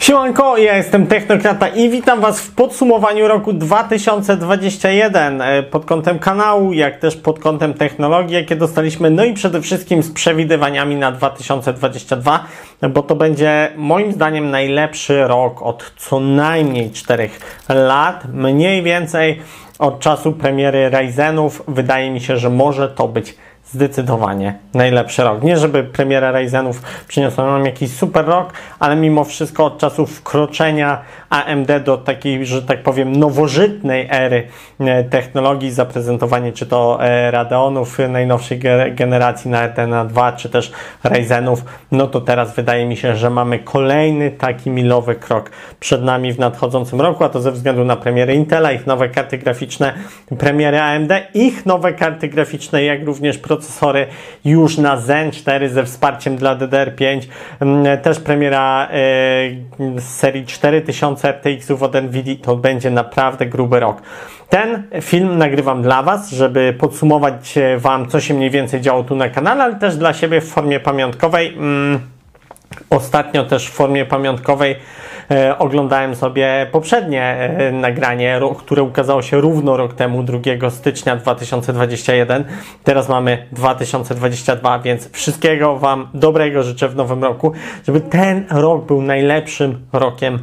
Siemanko, 0.00 0.56
ja 0.56 0.76
jestem 0.76 1.06
Technokrata 1.06 1.68
i 1.68 1.90
witam 1.90 2.20
Was 2.20 2.40
w 2.40 2.54
podsumowaniu 2.54 3.28
roku 3.28 3.52
2021 3.52 5.42
e, 5.42 5.62
pod 5.62 5.84
kątem 5.84 6.18
kanału, 6.18 6.72
jak 6.72 6.98
też 6.98 7.16
pod 7.16 7.38
kątem 7.38 7.74
technologii, 7.74 8.34
jakie 8.34 8.56
dostaliśmy, 8.56 9.10
no 9.10 9.24
i 9.24 9.34
przede 9.34 9.60
wszystkim 9.62 10.02
z 10.02 10.12
przewidywaniami 10.12 10.96
na 10.96 11.12
2022, 11.12 12.44
bo 12.90 13.02
to 13.02 13.16
będzie 13.16 13.72
moim 13.76 14.12
zdaniem 14.12 14.50
najlepszy 14.50 15.24
rok 15.24 15.62
od 15.62 15.92
co 15.96 16.20
najmniej 16.20 16.90
4 16.90 17.30
lat, 17.68 18.24
mniej 18.32 18.82
więcej 18.82 19.40
od 19.78 20.00
czasu 20.00 20.32
premiery 20.32 20.90
Ryzenów. 20.90 21.62
Wydaje 21.68 22.10
mi 22.10 22.20
się, 22.20 22.36
że 22.36 22.50
może 22.50 22.88
to 22.88 23.08
być 23.08 23.36
zdecydowanie 23.64 24.54
najlepszy 24.74 25.24
rok. 25.24 25.42
Nie, 25.42 25.56
żeby 25.56 25.84
premiera 25.84 26.32
Ryzenów 26.32 26.82
przyniosła 27.08 27.44
nam 27.46 27.66
jakiś 27.66 27.92
super 27.92 28.24
rok, 28.24 28.52
ale 28.78 28.96
mimo 28.96 29.24
wszystko 29.24 29.64
od 29.64 29.78
czasu 29.78 30.06
wkroczenia 30.06 31.00
AMD 31.30 31.70
do 31.84 31.98
takiej, 31.98 32.46
że 32.46 32.62
tak 32.62 32.82
powiem, 32.82 33.16
nowożytnej 33.16 34.08
ery 34.10 34.46
e, 34.80 35.04
technologii, 35.04 35.70
zaprezentowanie 35.70 36.52
czy 36.52 36.66
to 36.66 36.98
e, 37.00 37.30
Radeonów 37.30 37.98
najnowszej 38.08 38.60
generacji 38.92 39.50
na 39.50 39.62
RTNA 39.62 40.04
2, 40.04 40.32
czy 40.32 40.48
też 40.48 40.72
Ryzenów, 41.04 41.64
no 41.92 42.06
to 42.06 42.20
teraz 42.20 42.54
wydaje 42.54 42.86
mi 42.86 42.96
się, 42.96 43.16
że 43.16 43.30
mamy 43.30 43.58
kolejny 43.58 44.30
taki 44.30 44.70
milowy 44.70 45.14
krok 45.14 45.50
przed 45.80 46.02
nami 46.02 46.32
w 46.32 46.38
nadchodzącym 46.38 47.00
roku, 47.00 47.24
a 47.24 47.28
to 47.28 47.40
ze 47.40 47.52
względu 47.52 47.84
na 47.84 47.96
premiery 47.96 48.34
Intela, 48.34 48.72
ich 48.72 48.86
nowe 48.86 49.08
karty 49.08 49.38
graficzne, 49.38 49.94
premiery 50.38 50.80
AMD, 50.80 51.12
ich 51.34 51.66
nowe 51.66 51.92
karty 51.92 52.28
graficzne, 52.28 52.84
jak 52.84 53.04
również 53.04 53.38
procesory 53.50 54.06
już 54.44 54.78
na 54.78 54.96
Zen 54.96 55.30
4 55.30 55.68
ze 55.68 55.84
wsparciem 55.84 56.36
dla 56.36 56.56
DDR5, 56.56 57.20
mm, 57.60 57.98
też 57.98 58.20
premiera 58.20 58.88
z 59.96 59.98
e, 59.98 60.00
serii 60.00 60.46
4000 60.46 61.28
RTX-ów 61.28 61.82
od 61.82 61.94
NVIDIA, 61.94 62.36
to 62.42 62.56
będzie 62.56 62.90
naprawdę 62.90 63.46
gruby 63.46 63.80
rok. 63.80 64.02
Ten 64.48 64.82
film 65.00 65.38
nagrywam 65.38 65.82
dla 65.82 66.02
Was, 66.02 66.30
żeby 66.30 66.74
podsumować 66.78 67.58
Wam, 67.78 68.08
co 68.08 68.20
się 68.20 68.34
mniej 68.34 68.50
więcej 68.50 68.80
działo 68.80 69.04
tu 69.04 69.16
na 69.16 69.28
kanale, 69.28 69.64
ale 69.64 69.74
też 69.74 69.96
dla 69.96 70.12
siebie 70.12 70.40
w 70.40 70.48
formie 70.48 70.80
pamiątkowej. 70.80 71.54
Mm, 71.56 72.00
ostatnio 72.90 73.44
też 73.44 73.66
w 73.66 73.72
formie 73.72 74.04
pamiątkowej 74.04 74.76
E, 74.76 74.78
oglądałem 75.58 76.14
sobie 76.14 76.66
poprzednie 76.72 77.22
e, 77.22 77.72
nagranie, 77.72 78.40
które 78.58 78.82
ukazało 78.82 79.22
się 79.22 79.40
równo 79.40 79.76
rok 79.76 79.94
temu, 79.94 80.22
2 80.22 80.70
stycznia 80.70 81.16
2021. 81.16 82.44
Teraz 82.84 83.08
mamy 83.08 83.46
2022, 83.52 84.78
więc 84.78 85.12
wszystkiego 85.12 85.78
Wam 85.78 86.08
dobrego 86.14 86.62
życzę 86.62 86.88
w 86.88 86.96
nowym 86.96 87.24
roku, 87.24 87.52
żeby 87.86 88.00
ten 88.00 88.44
rok 88.50 88.86
był 88.86 89.02
najlepszym 89.02 89.86
rokiem 89.92 90.38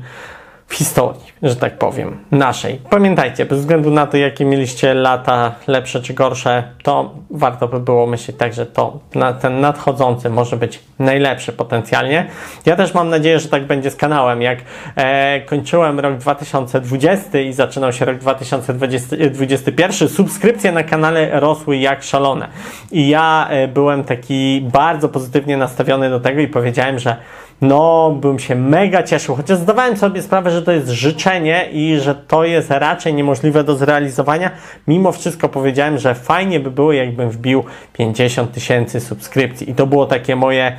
w 0.68 0.73
historii, 0.76 1.22
że 1.44 1.56
tak 1.56 1.78
powiem, 1.78 2.18
naszej. 2.32 2.80
Pamiętajcie, 2.90 3.46
bez 3.46 3.60
względu 3.60 3.92
na 3.92 4.08
to, 4.08 4.18
jakie 4.18 4.46
mieliście 4.46 4.94
lata, 4.94 5.56
lepsze 5.68 6.02
czy 6.02 6.14
gorsze, 6.14 6.64
to 6.84 7.16
warto 7.30 7.68
by 7.68 7.80
było 7.80 8.08
myśleć 8.08 8.38
tak, 8.38 8.54
że 8.54 8.66
to 8.66 9.00
na 9.16 9.34
ten 9.34 9.62
nadchodzący 9.62 10.30
może 10.30 10.58
być 10.58 10.80
najlepszy 11.00 11.54
potencjalnie. 11.54 12.28
Ja 12.66 12.76
też 12.76 12.94
mam 12.94 13.09
nadzieję, 13.09 13.40
że 13.40 13.50
tak 13.50 13.66
będzie 13.66 13.92
z 13.92 13.96
kanałem. 13.96 14.42
Jak 14.42 14.59
e, 14.96 15.42
kończyłem 15.42 16.00
rok 16.00 16.18
2020 16.18 17.40
i 17.40 17.54
zaczynał 17.54 17.94
się 17.94 18.06
rok 18.06 18.18
2021, 18.18 20.09
subskrypcje 20.09 20.72
na 20.72 20.84
kanale 20.84 21.40
rosły 21.40 21.78
jak 21.78 22.04
szalone. 22.04 22.48
I 22.92 23.09
ja 23.09 23.48
e, 23.50 23.68
byłem 23.68 24.04
taki 24.04 24.62
bardzo 24.74 25.09
pozytywnie 25.09 25.58
nastawiony 25.58 26.09
do 26.09 26.20
tego 26.20 26.42
i 26.42 26.48
powiedziałem, 26.48 27.00
że 27.00 27.16
no 27.61 28.11
bym 28.22 28.39
się 28.39 28.55
mega 28.55 29.03
cieszył, 29.03 29.36
chociaż 29.36 29.58
zdawałem 29.58 29.97
sobie 29.97 30.22
sprawę, 30.22 30.52
że 30.52 30.61
to 30.61 30.72
jest 30.72 30.88
życzenie 30.88 31.69
i 31.72 32.00
że 32.00 32.16
to 32.16 32.44
jest 32.44 32.72
raczej 32.72 33.13
niemożliwe 33.13 33.63
do 33.63 33.75
zrealizowania. 33.75 34.52
Mimo 34.88 35.11
wszystko 35.11 35.50
powiedziałem, 35.50 35.97
że 35.97 36.16
fajnie 36.16 36.59
by 36.59 36.72
było, 36.72 36.94
jakbym 36.94 37.30
wbił 37.30 37.63
50 37.94 38.51
tysięcy 38.51 39.00
subskrypcji. 39.00 39.69
I 39.69 39.73
to 39.73 39.88
było 39.88 40.06
takie 40.06 40.35
moje 40.35 40.78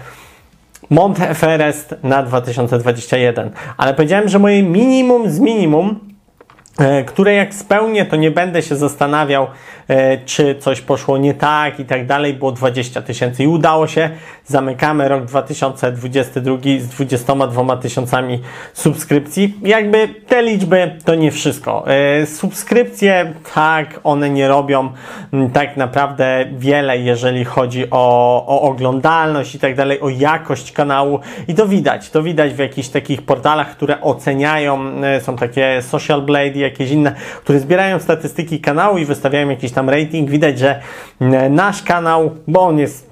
Mount 0.90 1.20
Everest 1.20 1.94
na 2.02 2.22
2021. 2.22 3.50
Ale 3.76 3.94
powiedziałem, 3.94 4.28
że 4.28 4.38
moje 4.38 4.62
minimum 4.62 5.30
z 5.30 5.40
minimum 5.40 6.00
które 7.06 7.34
jak 7.34 7.54
spełnię, 7.54 8.04
to 8.04 8.16
nie 8.16 8.30
będę 8.30 8.62
się 8.62 8.76
zastanawiał, 8.76 9.46
e, 9.88 10.18
czy 10.18 10.54
coś 10.54 10.80
poszło 10.80 11.18
nie 11.18 11.34
tak 11.34 11.80
i 11.80 11.84
tak 11.84 12.06
dalej. 12.06 12.34
Było 12.34 12.52
20 12.52 13.02
tysięcy 13.02 13.44
i 13.44 13.46
udało 13.46 13.86
się. 13.86 14.10
Zamykamy 14.46 15.08
rok 15.08 15.24
2022 15.24 16.56
z 16.80 16.88
22 16.88 17.76
tysiącami 17.76 18.40
subskrypcji. 18.72 19.54
Jakby 19.62 20.08
te 20.08 20.42
liczby 20.42 20.96
to 21.04 21.14
nie 21.14 21.30
wszystko. 21.30 21.84
E, 21.86 22.26
subskrypcje, 22.26 23.32
tak, 23.54 24.00
one 24.04 24.30
nie 24.30 24.48
robią 24.48 24.92
tak 25.52 25.76
naprawdę 25.76 26.44
wiele, 26.52 26.98
jeżeli 26.98 27.44
chodzi 27.44 27.90
o, 27.90 28.44
o 28.46 28.62
oglądalność 28.62 29.54
i 29.54 29.58
tak 29.58 29.74
dalej, 29.74 30.00
o 30.00 30.08
jakość 30.08 30.72
kanału. 30.72 31.20
I 31.48 31.54
to 31.54 31.68
widać. 31.68 32.10
To 32.10 32.22
widać 32.22 32.52
w 32.52 32.58
jakichś 32.58 32.88
takich 32.88 33.22
portalach, 33.22 33.70
które 33.70 34.00
oceniają. 34.00 34.78
Są 35.20 35.36
takie 35.36 35.82
Social 35.82 36.22
Blade, 36.22 36.67
jakieś 36.70 36.90
inne, 36.90 37.14
które 37.42 37.60
zbierają 37.60 37.98
statystyki 37.98 38.60
kanału 38.60 38.98
i 38.98 39.04
wystawiają 39.04 39.48
jakiś 39.48 39.72
tam 39.72 39.90
rating, 39.90 40.30
widać, 40.30 40.58
że 40.58 40.80
e, 41.20 41.50
nasz 41.50 41.82
kanał, 41.82 42.30
bo 42.48 42.60
on 42.60 42.78
jest 42.78 43.08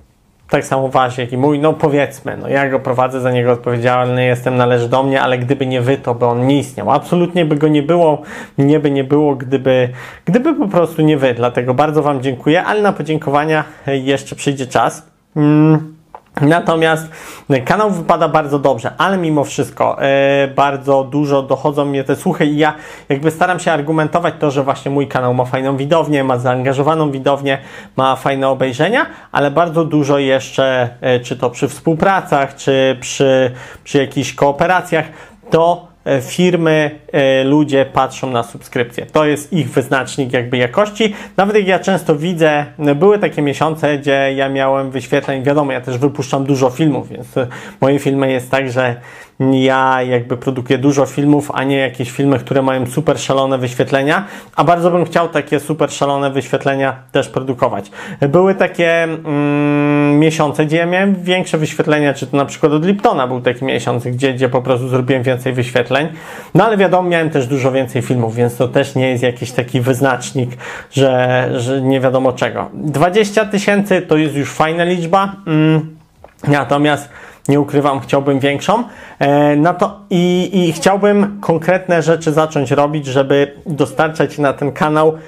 tak 0.50 0.64
samo 0.64 0.88
ważny 0.88 1.24
jak 1.24 1.32
i 1.32 1.36
mój, 1.36 1.58
no 1.58 1.72
powiedzmy, 1.72 2.36
no 2.36 2.48
ja 2.48 2.70
go 2.70 2.80
prowadzę, 2.80 3.20
za 3.20 3.32
niego 3.32 3.52
odpowiedzialny 3.52 4.24
jestem, 4.24 4.56
należy 4.56 4.88
do 4.88 5.02
mnie, 5.02 5.22
ale 5.22 5.38
gdyby 5.38 5.66
nie 5.66 5.80
wy, 5.80 5.96
to 5.96 6.14
by 6.14 6.26
on 6.26 6.46
nie 6.46 6.58
istniał. 6.58 6.90
Absolutnie 6.90 7.44
by 7.44 7.56
go 7.56 7.68
nie 7.68 7.82
było, 7.82 8.22
nie 8.58 8.80
by 8.80 8.90
nie 8.90 9.04
było, 9.04 9.34
gdyby, 9.34 9.88
gdyby 10.24 10.54
po 10.54 10.68
prostu 10.68 11.02
nie 11.02 11.16
wy. 11.16 11.34
Dlatego 11.34 11.74
bardzo 11.74 12.02
Wam 12.02 12.22
dziękuję, 12.22 12.64
ale 12.64 12.82
na 12.82 12.92
podziękowania 12.92 13.64
jeszcze 13.86 14.36
przyjdzie 14.36 14.66
czas. 14.66 15.06
Mm. 15.36 15.95
Natomiast 16.40 17.08
kanał 17.64 17.90
wypada 17.90 18.28
bardzo 18.28 18.58
dobrze, 18.58 18.92
ale 18.98 19.18
mimo 19.18 19.44
wszystko 19.44 20.02
e, 20.02 20.48
bardzo 20.48 21.04
dużo 21.04 21.42
dochodzą 21.42 21.84
mnie 21.84 22.04
te 22.04 22.16
słuchy 22.16 22.46
i 22.46 22.56
ja 22.56 22.74
jakby 23.08 23.30
staram 23.30 23.60
się 23.60 23.72
argumentować 23.72 24.34
to, 24.38 24.50
że 24.50 24.62
właśnie 24.62 24.90
mój 24.90 25.08
kanał 25.08 25.34
ma 25.34 25.44
fajną 25.44 25.76
widownię, 25.76 26.24
ma 26.24 26.38
zaangażowaną 26.38 27.10
widownię, 27.10 27.58
ma 27.96 28.16
fajne 28.16 28.48
obejrzenia, 28.48 29.06
ale 29.32 29.50
bardzo 29.50 29.84
dużo 29.84 30.18
jeszcze, 30.18 30.88
e, 31.00 31.20
czy 31.20 31.36
to 31.36 31.50
przy 31.50 31.68
współpracach, 31.68 32.54
czy 32.54 32.96
przy, 33.00 33.52
przy 33.84 33.98
jakichś 33.98 34.34
kooperacjach, 34.34 35.06
to 35.50 35.95
E, 35.95 35.95
firmy, 36.20 36.90
e, 37.12 37.44
ludzie 37.44 37.86
patrzą 37.92 38.30
na 38.30 38.42
subskrypcje. 38.42 39.06
To 39.06 39.24
jest 39.24 39.52
ich 39.52 39.70
wyznacznik 39.70 40.32
jakby 40.32 40.56
jakości. 40.56 41.14
Nawet 41.36 41.56
jak 41.56 41.66
ja 41.66 41.78
często 41.78 42.16
widzę, 42.16 42.66
były 42.96 43.18
takie 43.18 43.42
miesiące, 43.42 43.98
gdzie 43.98 44.32
ja 44.36 44.48
miałem 44.48 44.90
wyświetleń, 44.90 45.42
wiadomo, 45.42 45.72
ja 45.72 45.80
też 45.80 45.98
wypuszczam 45.98 46.44
dużo 46.44 46.70
filmów, 46.70 47.08
więc 47.08 47.28
moje 47.80 47.98
filmy 47.98 48.32
jest 48.32 48.50
tak, 48.50 48.70
że 48.70 49.00
ja 49.40 50.02
jakby 50.02 50.36
produkuję 50.36 50.78
dużo 50.78 51.06
filmów, 51.06 51.50
a 51.54 51.64
nie 51.64 51.76
jakieś 51.76 52.10
filmy, 52.10 52.38
które 52.38 52.62
mają 52.62 52.86
super 52.86 53.18
szalone 53.18 53.58
wyświetlenia, 53.58 54.24
a 54.56 54.64
bardzo 54.64 54.90
bym 54.90 55.04
chciał 55.04 55.28
takie 55.28 55.60
super 55.60 55.90
szalone 55.90 56.30
wyświetlenia 56.30 56.96
też 57.12 57.28
produkować. 57.28 57.90
Były 58.20 58.54
takie 58.54 59.02
mm, 59.02 60.18
miesiące, 60.18 60.66
gdzie 60.66 60.76
ja 60.76 60.86
miałem 60.86 61.22
większe 61.22 61.58
wyświetlenia, 61.58 62.14
czy 62.14 62.26
to 62.26 62.36
na 62.36 62.44
przykład 62.44 62.72
od 62.72 62.84
Liptona 62.84 63.26
był 63.26 63.40
taki 63.40 63.64
miesiąc, 63.64 64.04
gdzie, 64.04 64.34
gdzie 64.34 64.48
po 64.48 64.62
prostu 64.62 64.88
zrobiłem 64.88 65.22
więcej 65.22 65.52
wyświetleń, 65.52 66.08
no 66.54 66.64
ale 66.64 66.76
wiadomo, 66.76 67.08
miałem 67.08 67.30
też 67.30 67.46
dużo 67.46 67.72
więcej 67.72 68.02
filmów, 68.02 68.34
więc 68.34 68.56
to 68.56 68.68
też 68.68 68.94
nie 68.94 69.10
jest 69.10 69.22
jakiś 69.22 69.52
taki 69.52 69.80
wyznacznik, 69.80 70.50
że, 70.90 71.48
że 71.56 71.82
nie 71.82 72.00
wiadomo 72.00 72.32
czego. 72.32 72.70
20 72.74 73.44
tysięcy 73.44 74.02
to 74.02 74.16
jest 74.16 74.34
już 74.34 74.52
fajna 74.52 74.84
liczba, 74.84 75.36
mm, 75.46 75.96
natomiast 76.48 77.08
nie 77.48 77.60
ukrywam, 77.60 78.00
chciałbym 78.00 78.38
większą. 78.38 78.84
E, 79.18 79.56
no 79.56 79.74
to 79.74 80.00
i, 80.10 80.50
i 80.52 80.72
chciałbym 80.72 81.38
konkretne 81.40 82.02
rzeczy 82.02 82.32
zacząć 82.32 82.70
robić, 82.70 83.06
żeby 83.06 83.54
dostarczać 83.66 84.38
na 84.38 84.52
ten 84.52 84.72
kanał 84.72 85.18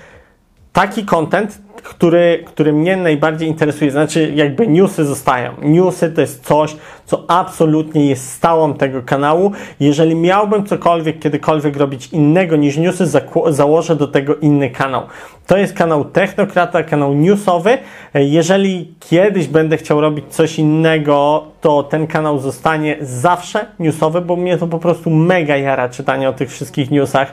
taki 0.73 1.05
content, 1.05 1.59
który, 1.83 2.45
który 2.47 2.73
mnie 2.73 2.97
najbardziej 2.97 3.49
interesuje. 3.49 3.91
Znaczy, 3.91 4.33
jakby 4.35 4.67
newsy 4.67 5.05
zostają. 5.05 5.53
Newsy 5.63 6.11
to 6.11 6.21
jest 6.21 6.45
coś, 6.45 6.77
co 7.07 7.25
absolutnie 7.29 8.07
jest 8.07 8.33
stałą 8.33 8.75
tego 8.75 9.03
kanału. 9.03 9.53
Jeżeli 9.81 10.15
miałbym 10.15 10.67
cokolwiek, 10.67 11.19
kiedykolwiek 11.19 11.77
robić 11.77 12.07
innego 12.13 12.57
niż 12.57 12.77
newsy, 12.77 13.07
założę 13.49 13.97
do 13.97 14.09
tego 14.09 14.37
inny 14.37 14.71
kanał. 14.71 15.03
To 15.47 15.57
jest 15.57 15.75
kanał 15.75 16.05
Technokrata, 16.05 16.83
kanał 16.83 17.15
newsowy. 17.15 17.79
Jeżeli 18.15 18.95
kiedyś 19.01 19.49
będę 19.49 19.77
chciał 19.77 20.01
robić 20.01 20.25
coś 20.29 20.59
innego, 20.59 21.47
to 21.61 21.83
ten 21.83 22.07
kanał 22.07 22.39
zostanie 22.39 22.97
zawsze 23.01 23.67
newsowy, 23.79 24.21
bo 24.21 24.37
mnie 24.37 24.59
to 24.59 24.67
po 24.67 24.79
prostu 24.79 25.11
mega 25.11 25.57
jara 25.57 25.89
czytanie 25.89 26.29
o 26.29 26.33
tych 26.33 26.51
wszystkich 26.51 26.91
newsach. 26.91 27.33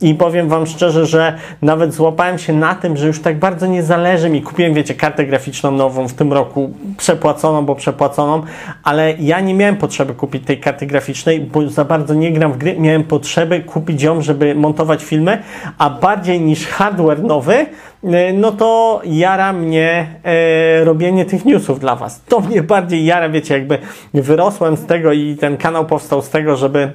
I 0.00 0.14
powiem 0.14 0.48
Wam 0.48 0.66
szczerze, 0.66 1.06
że 1.06 1.38
nawet 1.62 1.94
złapałem 1.94 2.38
się 2.38 2.52
na 2.52 2.74
tym, 2.74 2.96
że 2.96 3.06
już 3.06 3.20
tak 3.20 3.38
bardzo 3.38 3.66
nie 3.66 3.82
zależy 3.82 4.30
mi. 4.30 4.42
Kupiłem, 4.42 4.74
wiecie, 4.74 4.94
kartę 4.94 5.26
graficzną 5.26 5.70
nową 5.70 6.08
w 6.08 6.12
tym 6.12 6.32
roku, 6.32 6.70
przepłaconą, 6.96 7.66
bo 7.66 7.74
przepłaconą, 7.74 8.42
ale 8.82 9.14
ja 9.18 9.40
nie 9.40 9.54
miałem 9.54 9.76
potrzeby 9.76 10.14
kupić 10.14 10.46
tej 10.46 10.60
karty 10.60 10.86
graficznej, 10.86 11.40
bo 11.40 11.68
za 11.68 11.84
bardzo 11.84 12.14
nie 12.14 12.32
gram 12.32 12.52
w 12.52 12.58
gry. 12.58 12.76
Miałem 12.78 13.04
potrzeby 13.04 13.60
kupić 13.60 14.02
ją, 14.02 14.22
żeby 14.22 14.54
montować 14.54 15.04
filmy, 15.04 15.42
a 15.78 15.90
bardziej 15.90 16.40
niż 16.40 16.66
hardware 16.66 17.22
nowy, 17.22 17.66
E, 18.12 18.32
no 18.32 18.52
to 18.52 19.00
jara 19.04 19.52
mnie 19.52 20.06
e, 20.24 20.84
robienie 20.84 21.24
tych 21.24 21.44
newsów 21.44 21.80
dla 21.80 21.96
Was. 21.96 22.22
To 22.28 22.40
mnie 22.40 22.62
bardziej 22.62 23.04
jara, 23.04 23.28
wiecie, 23.28 23.60
jakby 23.64 23.78
wyrosłem 24.22 24.76
z 24.76 24.86
tego 24.86 25.12
i 25.12 25.36
ten 25.36 25.56
kanał 25.56 25.86
powstał 25.86 26.22
z 26.22 26.30
tego, 26.30 26.56
żeby 26.56 26.92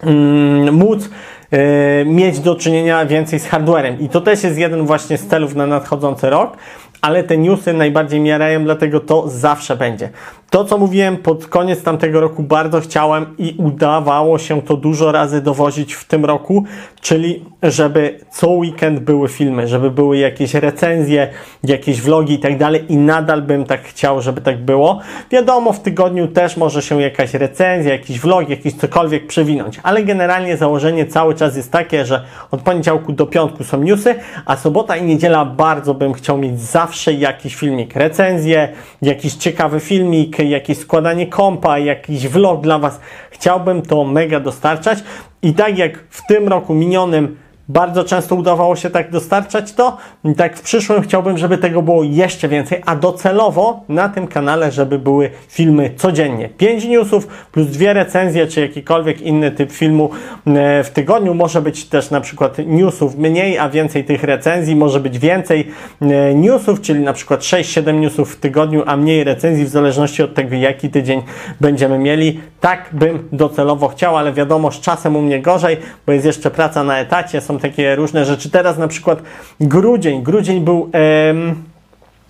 mm, 0.00 0.74
móc 0.74 1.10
e, 1.50 2.04
mieć 2.04 2.40
do 2.40 2.54
czynienia 2.54 3.06
więcej 3.06 3.38
z 3.38 3.46
hardwarem. 3.46 4.00
I 4.00 4.08
to 4.08 4.20
też 4.20 4.44
jest 4.44 4.58
jeden 4.58 4.86
właśnie 4.86 5.18
z 5.18 5.26
celów 5.26 5.54
na 5.54 5.66
nadchodzący 5.66 6.30
rok, 6.30 6.56
ale 7.02 7.24
te 7.24 7.38
newsy 7.38 7.72
najbardziej 7.72 8.20
mnie 8.20 8.30
jarają, 8.30 8.64
dlatego 8.64 9.00
to 9.00 9.28
zawsze 9.28 9.76
będzie. 9.76 10.08
To, 10.52 10.64
co 10.64 10.78
mówiłem 10.78 11.16
pod 11.16 11.46
koniec 11.46 11.82
tamtego 11.82 12.20
roku, 12.20 12.42
bardzo 12.42 12.80
chciałem 12.80 13.26
i 13.38 13.54
udawało 13.58 14.38
się 14.38 14.62
to 14.62 14.76
dużo 14.76 15.12
razy 15.12 15.42
dowozić 15.42 15.94
w 15.94 16.04
tym 16.04 16.24
roku, 16.24 16.64
czyli 17.00 17.44
żeby 17.62 18.20
co 18.30 18.48
weekend 18.48 19.00
były 19.00 19.28
filmy, 19.28 19.68
żeby 19.68 19.90
były 19.90 20.18
jakieś 20.18 20.54
recenzje, 20.54 21.28
jakieś 21.64 22.00
vlogi 22.00 22.34
i 22.34 22.38
tak 22.38 22.58
dalej 22.58 22.84
i 22.88 22.96
nadal 22.96 23.42
bym 23.42 23.64
tak 23.64 23.82
chciał, 23.82 24.20
żeby 24.20 24.40
tak 24.40 24.64
było. 24.64 25.00
Wiadomo, 25.30 25.72
w 25.72 25.80
tygodniu 25.80 26.28
też 26.28 26.56
może 26.56 26.82
się 26.82 27.02
jakaś 27.02 27.34
recenzja, 27.34 27.92
jakiś 27.92 28.20
vlog, 28.20 28.48
jakiś 28.48 28.74
cokolwiek 28.74 29.26
przewinąć, 29.26 29.80
ale 29.82 30.02
generalnie 30.02 30.56
założenie 30.56 31.06
cały 31.06 31.34
czas 31.34 31.56
jest 31.56 31.72
takie, 31.72 32.04
że 32.04 32.24
od 32.50 32.60
poniedziałku 32.60 33.12
do 33.12 33.26
piątku 33.26 33.64
są 33.64 33.82
newsy, 33.82 34.14
a 34.46 34.56
sobota 34.56 34.96
i 34.96 35.04
niedziela 35.04 35.44
bardzo 35.44 35.94
bym 35.94 36.12
chciał 36.12 36.38
mieć 36.38 36.60
zawsze 36.60 37.12
jakiś 37.12 37.54
filmik, 37.54 37.96
recenzję, 37.96 38.68
jakiś 39.02 39.34
ciekawy 39.34 39.80
filmik, 39.80 40.41
jakieś 40.50 40.78
składanie 40.78 41.26
kompa, 41.26 41.78
jakiś 41.78 42.28
vlog 42.28 42.60
dla 42.60 42.78
Was. 42.78 43.00
Chciałbym 43.30 43.82
to 43.82 44.04
mega 44.04 44.40
dostarczać 44.40 44.98
i 45.42 45.54
tak 45.54 45.78
jak 45.78 45.98
w 46.10 46.26
tym 46.26 46.48
roku 46.48 46.74
minionym 46.74 47.36
bardzo 47.68 48.04
często 48.04 48.34
udawało 48.34 48.76
się 48.76 48.90
tak 48.90 49.10
dostarczać 49.10 49.72
to. 49.72 49.96
I 50.24 50.34
tak 50.34 50.56
w 50.56 50.62
przyszłym 50.62 51.02
chciałbym, 51.02 51.38
żeby 51.38 51.58
tego 51.58 51.82
było 51.82 52.04
jeszcze 52.04 52.48
więcej, 52.48 52.82
a 52.86 52.96
docelowo 52.96 53.84
na 53.88 54.08
tym 54.08 54.26
kanale, 54.26 54.72
żeby 54.72 54.98
były 54.98 55.30
filmy 55.48 55.90
codziennie. 55.96 56.48
5 56.48 56.84
newsów 56.84 57.26
plus 57.26 57.66
dwie 57.66 57.92
recenzje, 57.92 58.46
czy 58.46 58.60
jakikolwiek 58.60 59.20
inny 59.20 59.50
typ 59.50 59.72
filmu 59.72 60.10
e, 60.46 60.84
w 60.84 60.90
tygodniu. 60.90 61.34
Może 61.34 61.62
być 61.62 61.84
też 61.84 62.10
na 62.10 62.20
przykład 62.20 62.56
newsów 62.66 63.16
mniej, 63.16 63.58
a 63.58 63.68
więcej 63.68 64.04
tych 64.04 64.22
recenzji. 64.24 64.76
Może 64.76 65.00
być 65.00 65.18
więcej 65.18 65.68
e, 66.00 66.34
newsów, 66.34 66.80
czyli 66.80 67.00
na 67.00 67.12
przykład 67.12 67.40
6-7 67.40 67.94
newsów 67.94 68.34
w 68.34 68.40
tygodniu, 68.40 68.82
a 68.86 68.96
mniej 68.96 69.24
recenzji 69.24 69.64
w 69.64 69.68
zależności 69.68 70.22
od 70.22 70.34
tego, 70.34 70.56
jaki 70.56 70.90
tydzień 70.90 71.22
będziemy 71.60 71.98
mieli. 71.98 72.40
Tak 72.60 72.88
bym 72.92 73.28
docelowo 73.32 73.88
chciał, 73.88 74.16
ale 74.16 74.32
wiadomo, 74.32 74.72
z 74.72 74.80
czasem 74.80 75.16
u 75.16 75.22
mnie 75.22 75.42
gorzej, 75.42 75.76
bo 76.06 76.12
jest 76.12 76.26
jeszcze 76.26 76.50
praca 76.50 76.84
na 76.84 76.98
etacie, 76.98 77.40
są 77.40 77.51
takie 77.58 77.96
różne 77.96 78.24
rzeczy. 78.24 78.50
Teraz 78.50 78.78
na 78.78 78.88
przykład 78.88 79.22
grudzień. 79.60 80.22
Grudzień 80.22 80.60
był 80.60 80.90
em, 80.92 81.54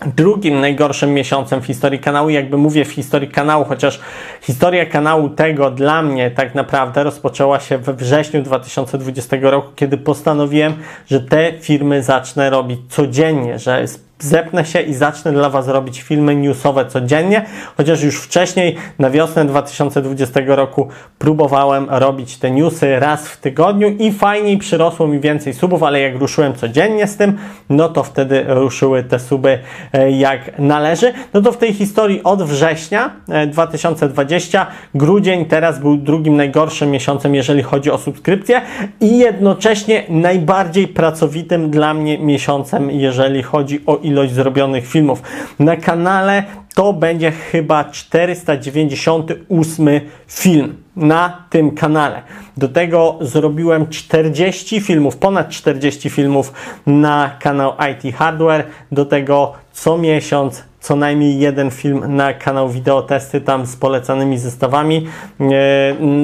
drugim 0.05 0.61
najgorszym 0.61 1.13
miesiącem 1.13 1.61
w 1.61 1.65
historii 1.65 1.99
kanału. 1.99 2.29
Jakby 2.29 2.57
mówię 2.57 2.85
w 2.85 2.91
historii 2.91 3.29
kanału, 3.29 3.65
chociaż 3.65 3.99
historia 4.41 4.85
kanału 4.85 5.29
tego 5.29 5.71
dla 5.71 6.01
mnie 6.01 6.31
tak 6.31 6.55
naprawdę 6.55 7.03
rozpoczęła 7.03 7.59
się 7.59 7.77
we 7.77 7.93
wrześniu 7.93 8.41
2020 8.41 9.37
roku, 9.41 9.67
kiedy 9.75 9.97
postanowiłem, 9.97 10.73
że 11.07 11.19
te 11.21 11.53
firmy 11.59 12.03
zacznę 12.03 12.49
robić 12.49 12.79
codziennie, 12.89 13.59
że 13.59 13.85
zepnę 14.19 14.65
się 14.65 14.81
i 14.81 14.93
zacznę 14.93 15.31
dla 15.31 15.49
Was 15.49 15.67
robić 15.67 16.01
filmy 16.01 16.35
newsowe 16.35 16.85
codziennie, 16.85 17.45
chociaż 17.77 18.03
już 18.03 18.21
wcześniej 18.21 18.75
na 18.99 19.09
wiosnę 19.09 19.45
2020 19.45 20.39
roku 20.45 20.87
próbowałem 21.19 21.87
robić 21.89 22.37
te 22.37 22.51
newsy 22.51 22.99
raz 22.99 23.27
w 23.27 23.37
tygodniu 23.37 23.89
i 23.99 24.11
fajniej 24.11 24.57
przyrosło 24.57 25.07
mi 25.07 25.19
więcej 25.19 25.53
subów, 25.53 25.83
ale 25.83 25.99
jak 25.99 26.15
ruszyłem 26.15 26.53
codziennie 26.53 27.07
z 27.07 27.17
tym, 27.17 27.37
no 27.69 27.89
to 27.89 28.03
wtedy 28.03 28.45
ruszyły 28.47 29.03
te 29.03 29.19
suby 29.19 29.59
e, 29.93 30.11
jak 30.11 30.59
należy. 30.59 31.13
No 31.33 31.41
to 31.41 31.51
w 31.51 31.57
tej 31.57 31.73
historii 31.73 32.23
od 32.23 32.43
września 32.43 33.11
2020 33.47 34.61
e, 34.61 34.65
grudzień 34.95 35.45
teraz 35.45 35.79
był 35.79 35.97
drugim 35.97 36.35
najgorszym 36.35 36.91
miesiącem, 36.91 37.35
jeżeli 37.35 37.63
chodzi 37.63 37.91
o 37.91 37.97
subskrypcję 37.97 38.61
i 39.01 39.17
jednocześnie 39.17 40.03
najbardziej 40.09 40.87
pracowitym 40.87 41.69
dla 41.69 41.93
mnie 41.93 42.19
miesiącem, 42.19 42.91
jeżeli 42.91 43.43
chodzi 43.43 43.81
o 43.85 43.97
ilość 44.03 44.33
zrobionych 44.33 44.87
filmów. 44.87 45.21
Na 45.59 45.75
kanale 45.77 46.43
to 46.75 46.93
będzie 46.93 47.31
chyba 47.31 47.83
498 47.83 49.89
film 50.27 50.75
na 50.95 51.45
tym 51.49 51.71
kanale. 51.71 52.21
Do 52.57 52.69
tego 52.69 53.17
zrobiłem 53.21 53.87
40 53.87 54.81
filmów, 54.81 55.17
ponad 55.17 55.49
40 55.49 56.09
filmów 56.09 56.53
na 56.87 57.37
kanał 57.39 57.73
IT 57.91 58.15
Hardware. 58.15 58.65
Do 58.91 59.05
tego 59.05 59.53
co 59.73 59.97
miesiąc 59.97 60.63
co 60.83 60.95
najmniej 60.95 61.39
jeden 61.39 61.71
film 61.71 62.15
na 62.15 62.33
kanał 62.33 62.69
Wideotesty 62.69 63.41
tam 63.41 63.65
z 63.65 63.75
polecanymi 63.75 64.37
zestawami, 64.37 65.07
e, 65.41 65.45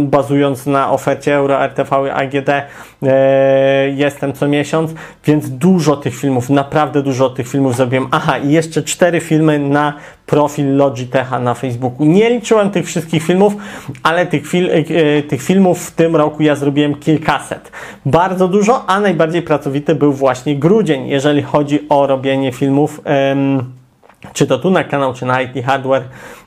bazując 0.03 0.65
na 0.65 0.91
ofercie 0.91 1.35
Euro 1.35 1.65
RTV 1.65 2.13
AGD 2.13 2.49
e, 2.49 2.65
jestem 3.89 4.33
co 4.33 4.47
miesiąc, 4.47 4.91
więc 5.25 5.49
dużo 5.49 5.97
tych 5.97 6.15
filmów, 6.15 6.49
naprawdę 6.49 7.03
dużo 7.03 7.29
tych 7.29 7.47
filmów 7.47 7.75
zrobiłem. 7.75 8.07
Aha, 8.11 8.37
i 8.37 8.51
jeszcze 8.51 8.83
cztery 8.83 9.21
filmy 9.21 9.59
na 9.59 9.93
profil 10.29 10.75
Logitecha 10.75 11.39
na 11.39 11.53
Facebooku. 11.53 12.05
Nie 12.05 12.29
liczyłem 12.29 12.71
tych 12.71 12.85
wszystkich 12.85 13.23
filmów, 13.23 13.53
ale 14.03 14.25
tych, 14.25 14.47
fil 14.47 14.69
e, 14.69 15.23
tych 15.23 15.41
filmów 15.41 15.87
w 15.87 15.91
tym 15.91 16.15
roku 16.15 16.43
ja 16.43 16.55
zrobiłem 16.55 16.95
kilkaset. 16.95 17.71
Bardzo 18.05 18.47
dużo, 18.47 18.85
a 18.87 18.99
najbardziej 18.99 19.41
pracowity 19.41 19.95
był 19.95 20.13
właśnie 20.13 20.55
grudzień, 20.55 21.07
jeżeli 21.07 21.41
chodzi 21.41 21.79
o 21.89 22.07
robienie 22.07 22.51
filmów 22.51 23.01
czy 24.33 24.47
to 24.47 24.59
tu 24.59 24.71
na 24.71 24.83
kanał, 24.83 25.13
czy 25.13 25.25
na 25.25 25.41
IT 25.41 25.65
Hardware, 25.65 26.03